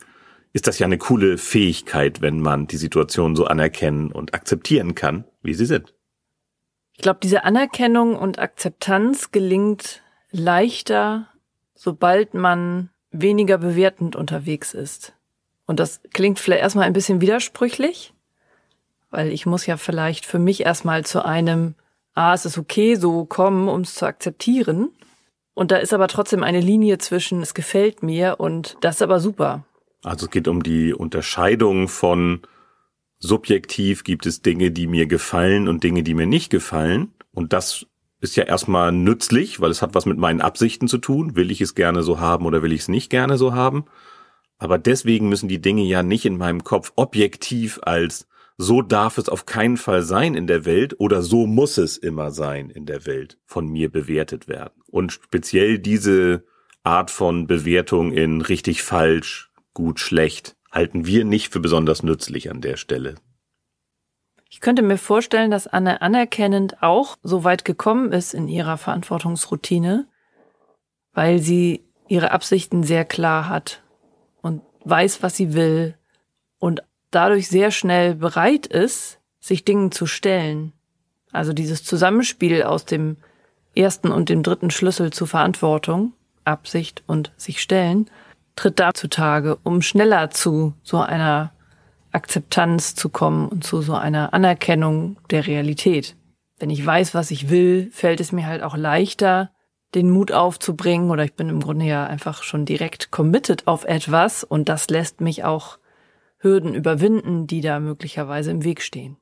ist 0.54 0.68
das 0.68 0.80
ja 0.80 0.86
eine 0.86 0.98
coole 0.98 1.38
Fähigkeit, 1.38 2.22
wenn 2.22 2.40
man 2.40 2.68
die 2.68 2.78
Situation 2.78 3.36
so 3.36 3.46
anerkennen 3.46 4.12
und 4.12 4.34
akzeptieren 4.34 4.96
kann, 4.96 5.26
wie 5.42 5.54
sie 5.54 5.66
sind. 5.66 5.94
Ich 6.94 7.04
glaube, 7.04 7.20
diese 7.22 7.44
Anerkennung 7.44 8.16
und 8.16 8.40
Akzeptanz 8.40 9.32
gelingt 9.32 10.04
leichter, 10.32 11.28
sobald 11.74 12.34
man 12.34 12.90
weniger 13.12 13.58
bewertend 13.58 14.16
unterwegs 14.16 14.74
ist. 14.74 15.14
Und 15.66 15.80
das 15.80 16.02
klingt 16.14 16.40
vielleicht 16.40 16.64
erstmal 16.64 16.86
ein 16.86 16.94
bisschen 16.94 17.22
widersprüchlich, 17.22 18.14
weil 19.10 19.32
ich 19.32 19.46
muss 19.46 19.66
ja 19.66 19.78
vielleicht 19.78 20.26
für 20.26 20.40
mich 20.40 20.62
erstmal 20.62 21.06
zu 21.06 21.24
einem, 21.24 21.76
ah, 22.14 22.34
es 22.34 22.46
ist 22.46 22.58
okay, 22.58 22.96
so 22.96 23.26
kommen, 23.26 23.68
um 23.68 23.82
es 23.82 23.96
zu 23.96 24.06
akzeptieren. 24.06 24.90
Und 25.54 25.72
da 25.72 25.78
ist 25.78 25.94
aber 25.94 26.08
trotzdem 26.08 26.44
eine 26.44 26.62
Linie 26.62 26.98
zwischen, 26.98 27.42
es 27.42 27.54
gefällt 27.54 28.04
mir 28.04 28.40
und 28.40 28.78
das 28.82 28.96
ist 28.96 29.02
aber 29.02 29.20
super. 29.20 29.66
Also 30.04 30.26
es 30.26 30.32
geht 30.32 30.48
um 30.48 30.64
die 30.64 30.94
Unterscheidung 30.94 31.88
von 31.88 32.42
subjektiv 33.20 34.04
gibt 34.04 34.26
es 34.26 34.42
Dinge, 34.42 34.72
die 34.72 34.88
mir 34.88 35.06
gefallen 35.06 35.68
und 35.68 35.84
Dinge, 35.84 36.04
die 36.04 36.16
mir 36.16 36.26
nicht 36.26 36.50
gefallen. 36.50 37.14
Und 37.34 37.54
das 37.54 37.86
ist 38.22 38.36
ja 38.36 38.44
erstmal 38.44 38.92
nützlich, 38.92 39.60
weil 39.60 39.72
es 39.72 39.82
hat 39.82 39.96
was 39.96 40.06
mit 40.06 40.18
meinen 40.18 40.42
Absichten 40.42 40.88
zu 40.88 41.00
tun. 41.00 41.36
Will 41.36 41.52
ich 41.52 41.60
es 41.60 41.76
gerne 41.76 42.04
so 42.04 42.20
haben 42.20 42.46
oder 42.46 42.62
will 42.62 42.72
ich 42.72 42.82
es 42.82 42.88
nicht 42.88 43.10
gerne 43.10 43.38
so 43.38 43.54
haben? 43.54 43.86
Aber 44.60 44.78
deswegen 44.78 45.28
müssen 45.28 45.50
die 45.50 45.60
Dinge 45.60 45.84
ja 45.84 46.04
nicht 46.04 46.26
in 46.26 46.38
meinem 46.38 46.64
Kopf 46.64 46.94
objektiv 46.96 47.80
als 47.82 48.28
so 48.58 48.84
darf 48.84 49.18
es 49.18 49.28
auf 49.28 49.48
keinen 49.48 49.76
Fall 49.76 50.04
sein 50.04 50.36
in 50.36 50.46
der 50.46 50.66
Welt 50.66 51.00
oder 51.00 51.24
so 51.24 51.48
muss 51.48 51.80
es 51.80 51.98
immer 51.98 52.30
sein 52.30 52.70
in 52.70 52.86
der 52.86 53.08
Welt 53.08 53.40
von 53.46 53.68
mir 53.68 53.90
bewertet 53.92 54.48
werden. 54.48 54.84
Und 54.92 55.14
speziell 55.14 55.80
diese 55.80 56.46
Art 56.84 57.10
von 57.10 57.48
Bewertung 57.48 58.12
in 58.12 58.42
richtig 58.42 58.84
falsch, 58.84 59.52
gut, 59.74 60.00
schlecht 60.00 60.58
halten 60.72 61.08
wir 61.08 61.26
nicht 61.26 61.52
für 61.52 61.60
besonders 61.60 62.04
nützlich 62.04 62.52
an 62.52 62.62
der 62.62 62.78
Stelle. 62.78 63.16
Ich 64.54 64.60
könnte 64.60 64.82
mir 64.82 64.98
vorstellen, 64.98 65.50
dass 65.50 65.66
Anne 65.66 66.02
anerkennend 66.02 66.84
auch 66.84 67.18
so 67.24 67.46
weit 67.46 67.64
gekommen 67.64 68.12
ist 68.12 68.34
in 68.34 68.50
ihrer 68.50 68.78
Verantwortungsroutine, 68.78 70.08
weil 71.14 71.40
sie 71.40 71.86
ihre 72.10 72.32
Absichten 72.32 72.84
sehr 72.84 73.06
klar 73.06 73.48
hat 73.48 73.82
und 74.42 74.62
weiß, 74.84 75.24
was 75.24 75.38
sie 75.38 75.54
will 75.54 75.96
und 76.60 76.84
dadurch 77.12 77.48
sehr 77.48 77.72
schnell 77.72 78.14
bereit 78.14 78.68
ist, 78.68 79.20
sich 79.40 79.64
Dingen 79.64 79.94
zu 79.94 80.06
stellen. 80.06 80.74
Also 81.32 81.54
dieses 81.54 81.86
Zusammenspiel 81.86 82.64
aus 82.64 82.84
dem 82.84 83.16
ersten 83.74 84.12
und 84.12 84.28
dem 84.28 84.44
dritten 84.44 84.70
Schlüssel 84.70 85.14
zur 85.14 85.28
Verantwortung, 85.28 86.12
Absicht 86.44 87.04
und 87.08 87.32
sich 87.38 87.62
stellen, 87.62 88.10
tritt 88.58 88.82
da 88.82 88.94
zutage, 88.94 89.58
um 89.64 89.82
schneller 89.82 90.30
zu 90.30 90.74
so 90.84 91.00
einer 91.00 91.54
Akzeptanz 92.12 92.96
zu 92.96 93.10
kommen 93.10 93.48
und 93.48 93.64
zu 93.64 93.82
so 93.82 93.94
einer 93.94 94.34
Anerkennung 94.34 95.18
der 95.30 95.48
Realität. 95.48 96.16
Wenn 96.60 96.70
ich 96.70 96.86
weiß, 96.86 97.14
was 97.14 97.32
ich 97.32 97.50
will, 97.50 97.90
fällt 97.92 98.20
es 98.20 98.32
mir 98.32 98.46
halt 98.46 98.64
auch 98.64 98.78
leichter, 98.78 99.52
den 99.96 100.10
Mut 100.10 100.32
aufzubringen 100.32 101.10
oder 101.10 101.24
ich 101.24 101.34
bin 101.34 101.50
im 101.50 101.60
Grunde 101.60 101.86
ja 101.86 102.06
einfach 102.06 102.44
schon 102.44 102.66
direkt 102.66 103.12
committed 103.12 103.68
auf 103.68 103.84
etwas 103.84 104.44
und 104.44 104.70
das 104.70 104.90
lässt 104.90 105.22
mich 105.22 105.44
auch 105.44 105.80
Hürden 106.38 106.74
überwinden, 106.74 107.48
die 107.48 107.62
da 107.62 107.80
möglicherweise 107.80 108.52
im 108.52 108.64
Weg 108.64 108.82
stehen. 108.82 109.18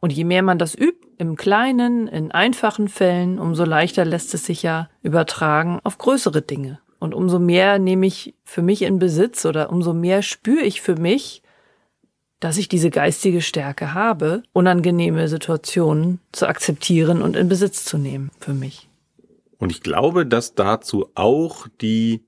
Und 0.00 0.12
je 0.12 0.24
mehr 0.24 0.42
man 0.42 0.58
das 0.58 0.74
übt, 0.74 1.06
im 1.18 1.36
Kleinen, 1.36 2.08
in 2.08 2.32
einfachen 2.32 2.88
Fällen, 2.88 3.38
umso 3.38 3.64
leichter 3.64 4.04
lässt 4.04 4.34
es 4.34 4.44
sich 4.44 4.62
ja 4.62 4.88
übertragen 5.02 5.78
auf 5.84 5.98
größere 5.98 6.42
Dinge. 6.42 6.80
Und 6.98 7.14
umso 7.14 7.38
mehr 7.38 7.78
nehme 7.78 8.06
ich 8.06 8.34
für 8.42 8.62
mich 8.62 8.82
in 8.82 8.98
Besitz 8.98 9.44
oder 9.44 9.70
umso 9.70 9.92
mehr 9.92 10.22
spüre 10.22 10.62
ich 10.62 10.80
für 10.80 10.96
mich, 10.96 11.41
dass 12.42 12.58
ich 12.58 12.68
diese 12.68 12.90
geistige 12.90 13.40
Stärke 13.40 13.94
habe, 13.94 14.42
unangenehme 14.52 15.28
Situationen 15.28 16.18
zu 16.32 16.48
akzeptieren 16.48 17.22
und 17.22 17.36
in 17.36 17.48
Besitz 17.48 17.84
zu 17.84 17.98
nehmen 17.98 18.32
für 18.40 18.52
mich. 18.52 18.88
Und 19.58 19.70
ich 19.70 19.80
glaube, 19.80 20.26
dass 20.26 20.56
dazu 20.56 21.08
auch 21.14 21.68
die 21.80 22.24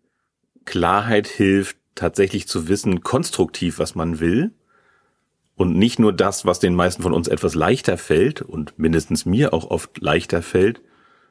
Klarheit 0.67 1.27
hilft, 1.27 1.79
tatsächlich 1.97 2.47
zu 2.47 2.69
wissen, 2.69 3.03
konstruktiv, 3.03 3.81
was 3.81 3.97
man 3.97 4.21
will. 4.21 4.53
Und 5.57 5.77
nicht 5.77 5.99
nur 5.99 6.13
das, 6.13 6.47
was 6.47 6.61
den 6.61 6.77
meisten 6.77 7.03
von 7.03 7.13
uns 7.13 7.27
etwas 7.27 7.57
leichter 7.57 7.99
fällt 7.99 8.41
und 8.41 8.79
mindestens 8.79 9.27
mir 9.27 9.53
auch 9.53 9.69
oft 9.69 10.01
leichter 10.01 10.43
fällt, 10.43 10.81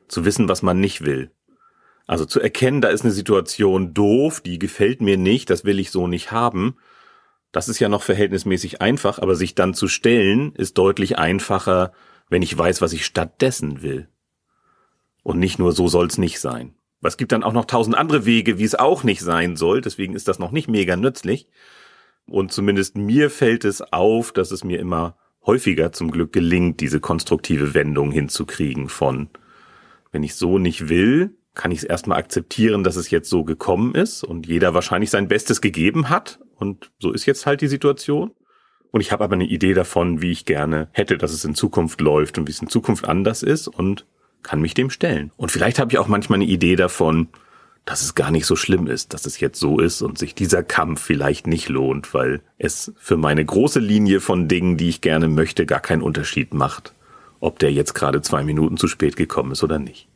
zu 0.10 0.26
wissen, 0.26 0.50
was 0.50 0.62
man 0.62 0.82
nicht 0.82 1.06
will. 1.06 1.32
Also 2.06 2.26
zu 2.26 2.42
erkennen, 2.42 2.82
da 2.82 2.90
ist 2.90 3.04
eine 3.04 3.14
Situation 3.14 3.94
doof, 3.94 4.42
die 4.42 4.60
gefällt 4.60 5.02
mir 5.02 5.16
nicht, 5.16 5.50
das 5.50 5.64
will 5.64 5.80
ich 5.80 5.90
so 5.90 6.08
nicht 6.08 6.34
haben. 6.34 6.76
Das 7.54 7.70
ist 7.70 7.80
ja 7.80 7.88
noch 7.88 8.04
verhältnismäßig 8.04 8.82
einfach, 8.82 9.20
aber 9.20 9.36
sich 9.36 9.56
dann 9.56 9.74
zu 9.74 9.88
stellen, 9.88 10.54
ist 10.56 10.78
deutlich 10.78 11.18
einfacher, 11.18 11.94
wenn 12.28 12.42
ich 12.42 12.58
weiß, 12.58 12.82
was 12.82 12.94
ich 12.94 13.06
stattdessen 13.06 13.82
will. 13.82 14.10
Und 15.22 15.40
nicht 15.40 15.60
nur 15.60 15.72
so 15.72 15.88
soll's 15.88 16.18
nicht 16.18 16.42
sein. 16.42 16.74
Es 17.04 17.16
gibt 17.16 17.32
dann 17.32 17.44
auch 17.44 17.54
noch 17.54 17.66
tausend 17.66 17.96
andere 17.96 18.26
Wege, 18.26 18.58
wie 18.58 18.64
es 18.64 18.76
auch 18.76 19.04
nicht 19.04 19.22
sein 19.22 19.56
soll. 19.56 19.82
Deswegen 19.82 20.16
ist 20.16 20.28
das 20.28 20.40
noch 20.40 20.52
nicht 20.52 20.68
mega 20.68 20.96
nützlich. 20.96 21.48
Und 22.26 22.52
zumindest 22.52 22.98
mir 22.98 23.30
fällt 23.30 23.66
es 23.66 23.82
auf, 23.82 24.32
dass 24.32 24.52
es 24.52 24.64
mir 24.64 24.80
immer 24.80 25.16
häufiger 25.46 25.92
zum 25.92 26.10
Glück 26.10 26.34
gelingt, 26.34 26.80
diese 26.80 27.00
konstruktive 27.00 27.74
Wendung 27.74 28.12
hinzukriegen 28.12 28.90
von, 28.90 29.30
wenn 30.12 30.24
ich 30.24 30.36
so 30.36 30.58
nicht 30.58 30.90
will, 30.90 31.36
kann 31.54 31.72
ich 31.72 31.80
es 31.80 31.84
erstmal 31.84 32.18
akzeptieren, 32.18 32.84
dass 32.84 32.96
es 32.96 33.12
jetzt 33.12 33.30
so 33.30 33.44
gekommen 33.44 33.94
ist 33.94 34.24
und 34.24 34.48
jeder 34.48 34.74
wahrscheinlich 34.74 35.10
sein 35.10 35.28
Bestes 35.28 35.62
gegeben 35.62 36.10
hat. 36.10 36.40
Und 36.64 36.92
so 37.00 37.12
ist 37.12 37.26
jetzt 37.26 37.46
halt 37.46 37.62
die 37.62 37.68
Situation. 37.68 38.32
Und 38.92 39.02
ich 39.02 39.12
habe 39.12 39.24
aber 39.24 39.34
eine 39.34 39.46
Idee 39.46 39.74
davon, 39.74 40.22
wie 40.22 40.32
ich 40.32 40.46
gerne 40.46 40.88
hätte, 40.92 41.18
dass 41.18 41.32
es 41.32 41.44
in 41.46 41.56
Zukunft 41.56 42.00
läuft 42.00 42.38
und 42.38 42.48
wie 42.48 42.52
es 42.52 42.62
in 42.62 42.70
Zukunft 42.70 43.08
anders 43.08 43.44
ist. 43.44 43.68
Und 43.68 44.06
kann 44.44 44.62
mich 44.62 44.74
dem 44.74 44.90
stellen. 44.90 45.32
Und 45.38 45.52
vielleicht 45.52 45.80
habe 45.80 45.92
ich 45.92 45.98
auch 45.98 46.08
manchmal 46.08 46.38
eine 46.38 46.46
Idee 46.46 46.76
davon, 46.76 47.30
dass 47.86 48.02
es 48.02 48.16
gar 48.16 48.32
nicht 48.32 48.46
so 48.46 48.56
schlimm 48.56 48.88
ist, 48.88 49.14
dass 49.14 49.26
es 49.26 49.40
jetzt 49.40 49.60
so 49.60 49.80
ist 49.80 50.02
und 50.02 50.18
sich 50.18 50.36
dieser 50.36 50.64
Kampf 50.64 51.02
vielleicht 51.02 51.48
nicht 51.48 51.68
lohnt, 51.70 52.14
weil 52.14 52.42
es 52.58 52.94
für 52.98 53.18
meine 53.18 53.44
große 53.44 53.80
Linie 53.80 54.22
von 54.22 54.48
Dingen, 54.48 54.78
die 54.78 54.90
ich 54.90 55.02
gerne 55.02 55.28
möchte, 55.28 55.66
gar 55.66 55.82
keinen 55.82 56.02
Unterschied 56.02 56.54
macht, 56.54 56.94
ob 57.40 57.60
der 57.60 57.74
jetzt 57.74 57.94
gerade 57.94 58.22
zwei 58.22 58.44
Minuten 58.44 58.78
zu 58.78 58.88
spät 58.88 59.16
gekommen 59.16 59.52
ist 59.52 59.64
oder 59.64 59.80
nicht. 59.80 60.08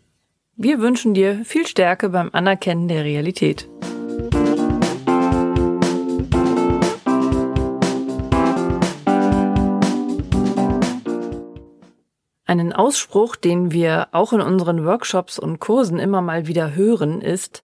Wir 0.56 0.80
wünschen 0.80 1.14
dir 1.14 1.42
viel 1.44 1.68
Stärke 1.68 2.10
beim 2.10 2.30
Anerkennen 2.32 2.88
der 2.88 3.04
Realität. 3.04 3.70
Einen 12.48 12.72
Ausspruch, 12.72 13.36
den 13.36 13.72
wir 13.72 14.08
auch 14.14 14.32
in 14.32 14.40
unseren 14.40 14.86
Workshops 14.86 15.38
und 15.38 15.60
Kursen 15.60 16.00
immer 16.00 16.22
mal 16.22 16.48
wieder 16.48 16.74
hören, 16.74 17.22
ist, 17.22 17.62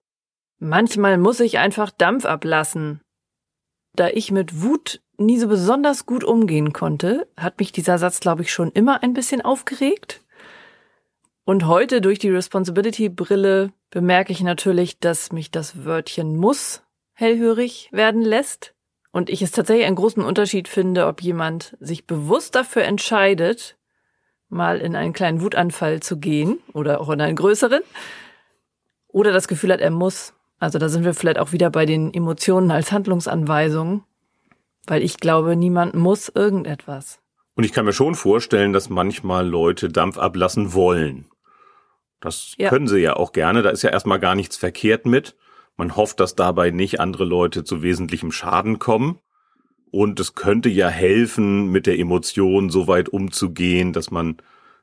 manchmal 0.58 1.16
muss 1.16 1.40
ich 1.40 1.58
einfach 1.58 1.90
Dampf 1.90 2.26
ablassen. 2.26 3.00
Da 3.96 4.08
ich 4.08 4.30
mit 4.30 4.62
Wut 4.62 5.00
nie 5.16 5.38
so 5.38 5.48
besonders 5.48 6.04
gut 6.04 6.22
umgehen 6.22 6.74
konnte, 6.74 7.26
hat 7.34 7.58
mich 7.60 7.72
dieser 7.72 7.96
Satz, 7.96 8.20
glaube 8.20 8.42
ich, 8.42 8.52
schon 8.52 8.70
immer 8.72 9.02
ein 9.02 9.14
bisschen 9.14 9.40
aufgeregt. 9.40 10.20
Und 11.46 11.66
heute 11.66 12.02
durch 12.02 12.18
die 12.18 12.30
Responsibility-Brille 12.30 13.72
bemerke 13.88 14.32
ich 14.32 14.42
natürlich, 14.42 14.98
dass 14.98 15.32
mich 15.32 15.50
das 15.50 15.86
Wörtchen 15.86 16.36
muss 16.36 16.82
hellhörig 17.14 17.88
werden 17.90 18.20
lässt. 18.20 18.74
Und 19.12 19.30
ich 19.30 19.40
es 19.40 19.52
tatsächlich 19.52 19.86
einen 19.86 19.96
großen 19.96 20.22
Unterschied 20.22 20.68
finde, 20.68 21.06
ob 21.06 21.22
jemand 21.22 21.74
sich 21.80 22.06
bewusst 22.06 22.54
dafür 22.54 22.82
entscheidet, 22.82 23.78
mal 24.54 24.78
in 24.78 24.96
einen 24.96 25.12
kleinen 25.12 25.42
Wutanfall 25.42 26.00
zu 26.00 26.18
gehen 26.18 26.58
oder 26.72 27.00
auch 27.00 27.10
in 27.10 27.20
einen 27.20 27.36
größeren 27.36 27.82
oder 29.08 29.32
das 29.32 29.48
Gefühl 29.48 29.72
hat, 29.72 29.80
er 29.80 29.90
muss. 29.90 30.32
Also 30.58 30.78
da 30.78 30.88
sind 30.88 31.04
wir 31.04 31.14
vielleicht 31.14 31.38
auch 31.38 31.52
wieder 31.52 31.70
bei 31.70 31.86
den 31.86 32.12
Emotionen 32.14 32.70
als 32.70 32.90
Handlungsanweisung, 32.90 34.04
weil 34.86 35.02
ich 35.02 35.18
glaube, 35.18 35.56
niemand 35.56 35.94
muss 35.94 36.28
irgendetwas. 36.28 37.20
Und 37.54 37.64
ich 37.64 37.72
kann 37.72 37.84
mir 37.84 37.92
schon 37.92 38.14
vorstellen, 38.14 38.72
dass 38.72 38.88
manchmal 38.88 39.46
Leute 39.46 39.88
Dampf 39.88 40.18
ablassen 40.18 40.72
wollen. 40.72 41.26
Das 42.20 42.54
ja. 42.56 42.70
können 42.70 42.88
sie 42.88 42.98
ja 42.98 43.14
auch 43.16 43.32
gerne, 43.32 43.62
da 43.62 43.70
ist 43.70 43.82
ja 43.82 43.90
erstmal 43.90 44.18
gar 44.18 44.34
nichts 44.34 44.56
verkehrt 44.56 45.06
mit. 45.06 45.36
Man 45.76 45.96
hofft, 45.96 46.20
dass 46.20 46.34
dabei 46.34 46.70
nicht 46.70 47.00
andere 47.00 47.24
Leute 47.24 47.64
zu 47.64 47.82
wesentlichem 47.82 48.32
Schaden 48.32 48.78
kommen. 48.78 49.18
Und 49.94 50.18
es 50.18 50.34
könnte 50.34 50.68
ja 50.68 50.88
helfen, 50.88 51.70
mit 51.70 51.86
der 51.86 52.00
Emotion 52.00 52.68
so 52.68 52.88
weit 52.88 53.08
umzugehen, 53.08 53.92
dass 53.92 54.10
man 54.10 54.38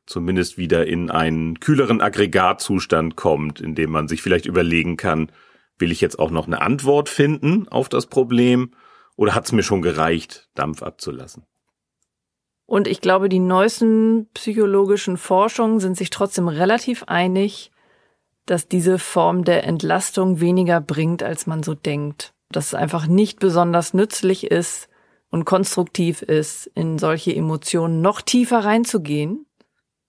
zumindest 0.05 0.57
wieder 0.57 0.87
in 0.87 1.11
einen 1.11 1.59
kühleren 1.59 1.99
Aggregatzustand 1.99 3.17
kommt, 3.17 3.59
in 3.59 3.75
dem 3.75 3.91
man 3.91 4.07
sich 4.07 4.21
vielleicht 4.21 4.45
überlegen 4.45 4.95
kann, 4.95 5.29
will 5.77 5.91
ich 5.91 5.99
jetzt 5.99 6.17
auch 6.17 6.31
noch 6.31 6.47
eine 6.47 6.61
Antwort 6.61 7.09
finden 7.09 7.67
auf 7.67 7.89
das 7.89 8.05
Problem 8.05 8.71
oder 9.17 9.35
hat 9.35 9.43
es 9.43 9.51
mir 9.51 9.63
schon 9.63 9.81
gereicht, 9.81 10.47
Dampf 10.55 10.81
abzulassen? 10.81 11.43
Und 12.65 12.87
ich 12.87 13.01
glaube, 13.01 13.27
die 13.27 13.39
neuesten 13.39 14.29
psychologischen 14.33 15.17
Forschungen 15.17 15.81
sind 15.81 15.97
sich 15.97 16.09
trotzdem 16.09 16.47
relativ 16.47 17.03
einig, 17.03 17.71
dass 18.45 18.69
diese 18.69 18.97
Form 18.97 19.43
der 19.43 19.65
Entlastung 19.65 20.39
weniger 20.39 20.79
bringt, 20.79 21.21
als 21.21 21.47
man 21.47 21.63
so 21.63 21.73
denkt. 21.73 22.33
Dass 22.49 22.67
es 22.67 22.75
einfach 22.75 23.07
nicht 23.07 23.41
besonders 23.41 23.93
nützlich 23.93 24.49
ist, 24.49 24.87
und 25.31 25.45
konstruktiv 25.45 26.21
ist, 26.21 26.67
in 26.75 26.99
solche 26.99 27.35
Emotionen 27.35 28.01
noch 28.01 28.21
tiefer 28.21 28.59
reinzugehen, 28.59 29.47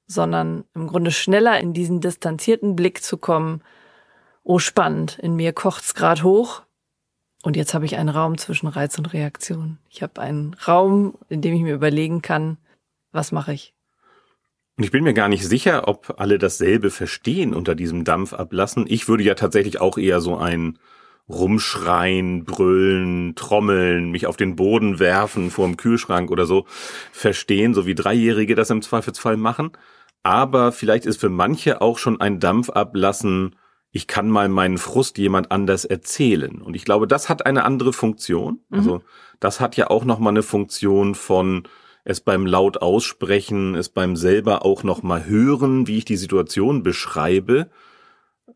sondern 0.06 0.64
im 0.74 0.88
Grunde 0.88 1.10
schneller 1.10 1.58
in 1.58 1.72
diesen 1.72 2.00
distanzierten 2.00 2.76
Blick 2.76 3.02
zu 3.02 3.16
kommen, 3.16 3.62
oh 4.42 4.58
spannend, 4.58 5.18
in 5.22 5.36
mir 5.36 5.52
kocht's 5.52 5.94
grad 5.94 6.22
hoch 6.22 6.62
und 7.42 7.56
jetzt 7.56 7.72
habe 7.74 7.84
ich 7.84 7.96
einen 7.96 8.08
Raum 8.08 8.38
zwischen 8.38 8.66
Reiz 8.66 8.98
und 8.98 9.12
Reaktion. 9.12 9.78
Ich 9.88 10.02
habe 10.02 10.20
einen 10.20 10.54
Raum, 10.66 11.14
in 11.28 11.40
dem 11.40 11.54
ich 11.54 11.62
mir 11.62 11.74
überlegen 11.74 12.22
kann, 12.22 12.58
was 13.10 13.32
mache 13.32 13.52
ich? 13.52 13.74
Und 14.76 14.84
ich 14.84 14.90
bin 14.90 15.04
mir 15.04 15.12
gar 15.12 15.28
nicht 15.28 15.46
sicher, 15.46 15.86
ob 15.86 16.14
alle 16.18 16.38
dasselbe 16.38 16.90
verstehen 16.90 17.52
unter 17.52 17.74
diesem 17.74 18.04
Dampf 18.04 18.32
ablassen. 18.32 18.86
Ich 18.88 19.06
würde 19.06 19.22
ja 19.22 19.34
tatsächlich 19.34 19.80
auch 19.80 19.98
eher 19.98 20.20
so 20.20 20.36
ein 20.36 20.78
rumschreien, 21.32 22.44
brüllen, 22.44 23.34
trommeln, 23.34 24.10
mich 24.10 24.26
auf 24.26 24.36
den 24.36 24.56
Boden 24.56 24.98
werfen 24.98 25.50
vor 25.50 25.66
dem 25.66 25.76
Kühlschrank 25.76 26.30
oder 26.30 26.46
so 26.46 26.66
verstehen, 27.12 27.74
so 27.74 27.86
wie 27.86 27.94
Dreijährige 27.94 28.54
das 28.54 28.70
im 28.70 28.82
Zweifelsfall 28.82 29.36
machen. 29.36 29.72
Aber 30.22 30.72
vielleicht 30.72 31.06
ist 31.06 31.20
für 31.20 31.28
manche 31.28 31.80
auch 31.80 31.98
schon 31.98 32.20
ein 32.20 32.38
Dampf 32.38 32.70
ablassen, 32.70 33.56
ich 33.94 34.06
kann 34.06 34.30
mal 34.30 34.48
meinen 34.48 34.78
Frust 34.78 35.18
jemand 35.18 35.52
anders 35.52 35.84
erzählen. 35.84 36.62
Und 36.62 36.74
ich 36.74 36.84
glaube, 36.84 37.06
das 37.06 37.28
hat 37.28 37.44
eine 37.44 37.64
andere 37.64 37.92
Funktion. 37.92 38.60
Mhm. 38.70 38.78
Also 38.78 39.02
das 39.38 39.60
hat 39.60 39.76
ja 39.76 39.90
auch 39.90 40.04
nochmal 40.04 40.32
eine 40.32 40.42
Funktion 40.42 41.14
von 41.14 41.64
es 42.04 42.20
beim 42.20 42.46
laut 42.46 42.82
aussprechen, 42.82 43.74
es 43.74 43.90
beim 43.90 44.16
selber 44.16 44.64
auch 44.64 44.82
nochmal 44.82 45.26
hören, 45.26 45.86
wie 45.86 45.98
ich 45.98 46.04
die 46.04 46.16
Situation 46.16 46.82
beschreibe 46.82 47.70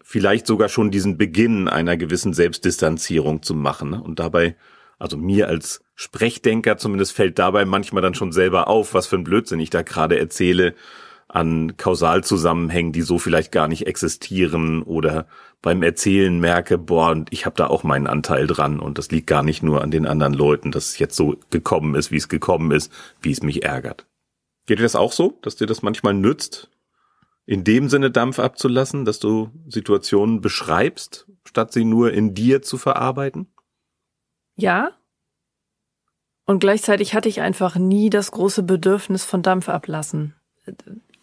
vielleicht 0.09 0.47
sogar 0.47 0.69
schon 0.69 0.93
diesen 0.93 1.19
Beginn 1.19 1.67
einer 1.67 1.97
gewissen 1.97 2.33
Selbstdistanzierung 2.33 3.43
zu 3.43 3.57
machen. 3.57 3.91
Ne? 3.91 4.01
Und 4.01 4.21
dabei, 4.21 4.55
also 5.01 5.17
mir 5.17 5.49
als 5.49 5.83
Sprechdenker 5.97 6.79
zumindest 6.79 7.13
fällt 7.13 7.41
dabei 7.41 7.65
manchmal 7.65 8.03
dann 8.03 8.15
schon 8.15 8.31
selber 8.31 8.69
auf, 8.69 8.95
was 8.95 9.09
für 9.09 9.17
ein 9.17 9.25
Blödsinn 9.25 9.59
ich 9.59 9.71
da 9.71 9.83
gerade 9.83 10.17
erzähle 10.17 10.77
an 11.27 11.77
Kausalzusammenhängen, 11.77 12.93
die 12.93 13.03
so 13.03 13.19
vielleicht 13.19 13.51
gar 13.51 13.67
nicht 13.67 13.89
existieren 13.89 14.85
oder 14.85 15.27
beim 15.61 15.83
Erzählen 15.83 16.39
merke, 16.39 16.79
boah, 16.79 17.11
und 17.11 17.33
ich 17.33 17.45
habe 17.45 17.57
da 17.57 17.67
auch 17.67 17.83
meinen 17.83 18.07
Anteil 18.07 18.47
dran 18.47 18.79
und 18.79 18.99
das 18.99 19.11
liegt 19.11 19.27
gar 19.27 19.43
nicht 19.43 19.65
nur 19.65 19.83
an 19.83 19.91
den 19.91 20.07
anderen 20.07 20.35
Leuten, 20.35 20.71
dass 20.71 20.91
es 20.91 20.99
jetzt 21.01 21.17
so 21.17 21.37
gekommen 21.51 21.97
ist, 21.97 22.13
wie 22.13 22.19
es 22.19 22.29
gekommen 22.29 22.71
ist, 22.71 22.93
wie 23.23 23.33
es 23.33 23.43
mich 23.43 23.65
ärgert. 23.65 24.07
Geht 24.67 24.79
dir 24.79 24.85
das 24.85 24.95
auch 24.95 25.11
so, 25.11 25.37
dass 25.43 25.57
dir 25.57 25.67
das 25.67 25.83
manchmal 25.83 26.15
nützt, 26.15 26.71
in 27.47 27.63
dem 27.63 27.89
Sinne 27.89 28.11
Dampf 28.11 28.39
abzulassen, 28.41 29.05
dass 29.05 29.21
du 29.21 29.51
Situationen 29.69 30.41
beschreibst, 30.41 31.27
statt 31.45 31.73
sie 31.73 31.85
nur 31.85 32.13
in 32.13 32.35
dir 32.35 32.61
zu 32.61 32.77
verarbeiten? 32.77 33.47
Ja. 34.57 34.91
Und 36.45 36.59
gleichzeitig 36.59 37.15
hatte 37.15 37.29
ich 37.29 37.41
einfach 37.41 37.77
nie 37.77 38.11
das 38.11 38.33
große 38.33 38.65
Bedürfnis 38.65 39.25
von 39.25 39.43
Dampf 39.43 39.69
ablassen. 39.69 40.35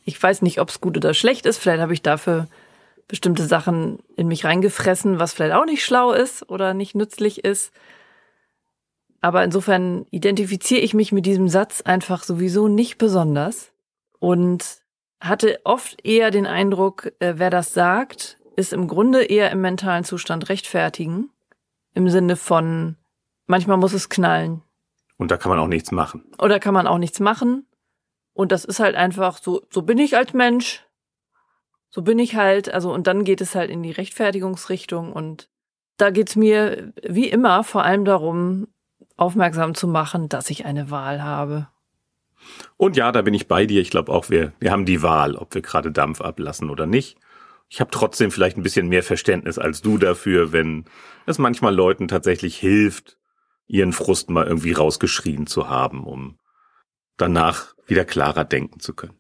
Ich 0.06 0.22
weiß 0.22 0.42
nicht, 0.42 0.60
ob 0.60 0.70
es 0.70 0.82
gut 0.82 0.98
oder 0.98 1.14
schlecht 1.14 1.46
ist. 1.46 1.58
Vielleicht 1.58 1.82
habe 1.82 1.94
ich 1.94 2.02
dafür 2.02 2.48
bestimmte 3.08 3.46
Sachen 3.46 4.00
in 4.16 4.28
mich 4.28 4.46
reingefressen, 4.46 5.20
was 5.20 5.34
vielleicht 5.34 5.54
auch 5.54 5.66
nicht 5.66 5.84
schlau 5.84 6.14
ist 6.14 6.50
oder 6.50 6.74
nicht 6.74 6.96
nützlich 6.96 7.44
ist. 7.44 7.74
Aber 9.20 9.44
insofern 9.44 10.06
identifiziere 10.10 10.82
ich 10.82 10.94
mich 10.94 11.12
mit 11.12 11.26
diesem 11.26 11.48
Satz 11.48 11.82
einfach 11.82 12.24
sowieso 12.24 12.68
nicht 12.68 12.98
besonders 12.98 13.72
und 14.20 14.83
hatte 15.24 15.60
oft 15.64 16.06
eher 16.06 16.32
den 16.32 16.46
Eindruck, 16.46 17.12
äh, 17.20 17.36
wer 17.38 17.50
das 17.50 17.74
sagt, 17.74 18.38
ist 18.56 18.74
im 18.74 18.88
Grunde 18.88 19.24
eher 19.24 19.52
im 19.52 19.62
mentalen 19.62 20.04
Zustand 20.04 20.50
rechtfertigen. 20.50 21.30
Im 21.94 22.10
Sinne 22.10 22.36
von, 22.36 22.98
manchmal 23.46 23.78
muss 23.78 23.94
es 23.94 24.10
knallen. 24.10 24.62
Und 25.18 25.32
da 25.32 25.38
kann 25.38 25.50
man 25.50 25.60
auch 25.60 25.68
nichts 25.68 25.92
machen. 25.92 26.26
Oder 26.40 26.60
kann 26.60 26.74
man 26.74 26.88
auch 26.88 26.98
nichts 26.98 27.20
machen. 27.20 27.66
Und 28.34 28.52
das 28.52 28.66
ist 28.66 28.80
halt 28.80 28.96
einfach 28.96 29.38
so, 29.38 29.62
so 29.70 29.84
bin 29.84 29.98
ich 29.98 30.18
als 30.18 30.34
Mensch. 30.34 30.86
So 31.90 32.02
bin 32.02 32.18
ich 32.20 32.36
halt, 32.36 32.74
also, 32.74 32.92
und 32.92 33.08
dann 33.08 33.24
geht 33.24 33.40
es 33.40 33.54
halt 33.56 33.70
in 33.70 33.84
die 33.84 33.92
Rechtfertigungsrichtung 33.92 35.14
und 35.14 35.50
da 35.98 36.10
geht's 36.10 36.36
mir 36.36 36.92
wie 37.08 37.30
immer 37.30 37.64
vor 37.64 37.84
allem 37.84 38.04
darum, 38.04 38.68
aufmerksam 39.16 39.76
zu 39.76 39.88
machen, 39.88 40.28
dass 40.28 40.50
ich 40.50 40.66
eine 40.66 40.90
Wahl 40.90 41.24
habe. 41.24 41.68
Und 42.78 42.98
ja, 42.98 43.12
da 43.12 43.22
bin 43.22 43.34
ich 43.34 43.48
bei 43.48 43.66
dir. 43.66 43.82
Ich 43.82 43.90
glaube 43.90 44.12
auch, 44.12 44.30
wir, 44.30 44.54
wir 44.60 44.72
haben 44.72 44.86
die 44.86 45.02
Wahl, 45.02 45.36
ob 45.36 45.54
wir 45.54 45.62
gerade 45.62 45.92
Dampf 45.92 46.22
ablassen 46.22 46.70
oder 46.70 46.86
nicht. 46.86 47.18
Ich 47.70 47.80
habe 47.80 47.92
trotzdem 47.92 48.32
vielleicht 48.32 48.58
ein 48.58 48.64
bisschen 48.64 48.88
mehr 48.88 49.04
Verständnis 49.04 49.58
als 49.58 49.82
du 49.82 49.98
dafür, 49.98 50.52
wenn 50.52 50.86
es 51.26 51.40
manchmal 51.40 51.74
Leuten 51.74 52.08
tatsächlich 52.08 52.58
hilft, 52.58 53.18
ihren 53.68 53.94
Frust 53.94 54.30
mal 54.30 54.46
irgendwie 54.46 54.74
rausgeschrien 54.74 55.48
zu 55.48 55.70
haben, 55.70 56.04
um 56.04 56.38
danach 57.18 57.74
wieder 57.88 58.06
klarer 58.06 58.46
denken 58.46 58.80
zu 58.80 58.94
können. 58.94 59.18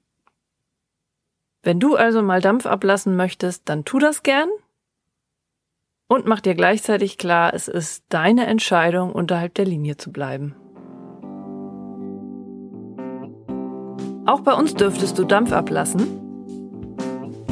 Wenn 1.64 1.80
du 1.80 1.96
also 1.96 2.22
mal 2.22 2.42
Dampf 2.42 2.66
ablassen 2.66 3.16
möchtest, 3.16 3.70
dann 3.70 3.86
tu 3.86 3.98
das 3.98 4.22
gern 4.22 4.50
und 6.08 6.26
mach 6.26 6.42
dir 6.42 6.56
gleichzeitig 6.56 7.18
klar, 7.18 7.54
es 7.54 7.68
ist 7.68 8.06
deine 8.10 8.46
Entscheidung, 8.46 9.14
unterhalb 9.14 9.56
der 9.56 9.66
Linie 9.66 9.98
zu 9.98 10.12
bleiben. 10.12 10.56
Auch 14.26 14.40
bei 14.40 14.54
uns 14.54 14.74
dürftest 14.74 15.20
du 15.20 15.26
Dampf 15.26 15.52
ablassen 15.52 16.22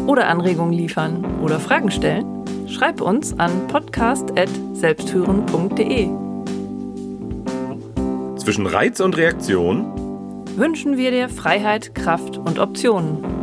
oder 0.07 0.27
Anregungen 0.27 0.71
liefern 0.71 1.41
oder 1.41 1.59
Fragen 1.59 1.91
stellen. 1.91 2.45
Schreib 2.67 3.01
uns 3.01 3.37
an 3.37 3.67
podcast.selbstführen.de. 3.67 6.09
Zwischen 8.37 8.65
Reiz 8.65 9.01
und 9.01 9.17
Reaktion 9.17 10.45
wünschen 10.55 10.95
wir 10.97 11.11
dir 11.11 11.27
Freiheit, 11.27 11.93
Kraft 11.93 12.37
und 12.37 12.57
Optionen. 12.57 13.40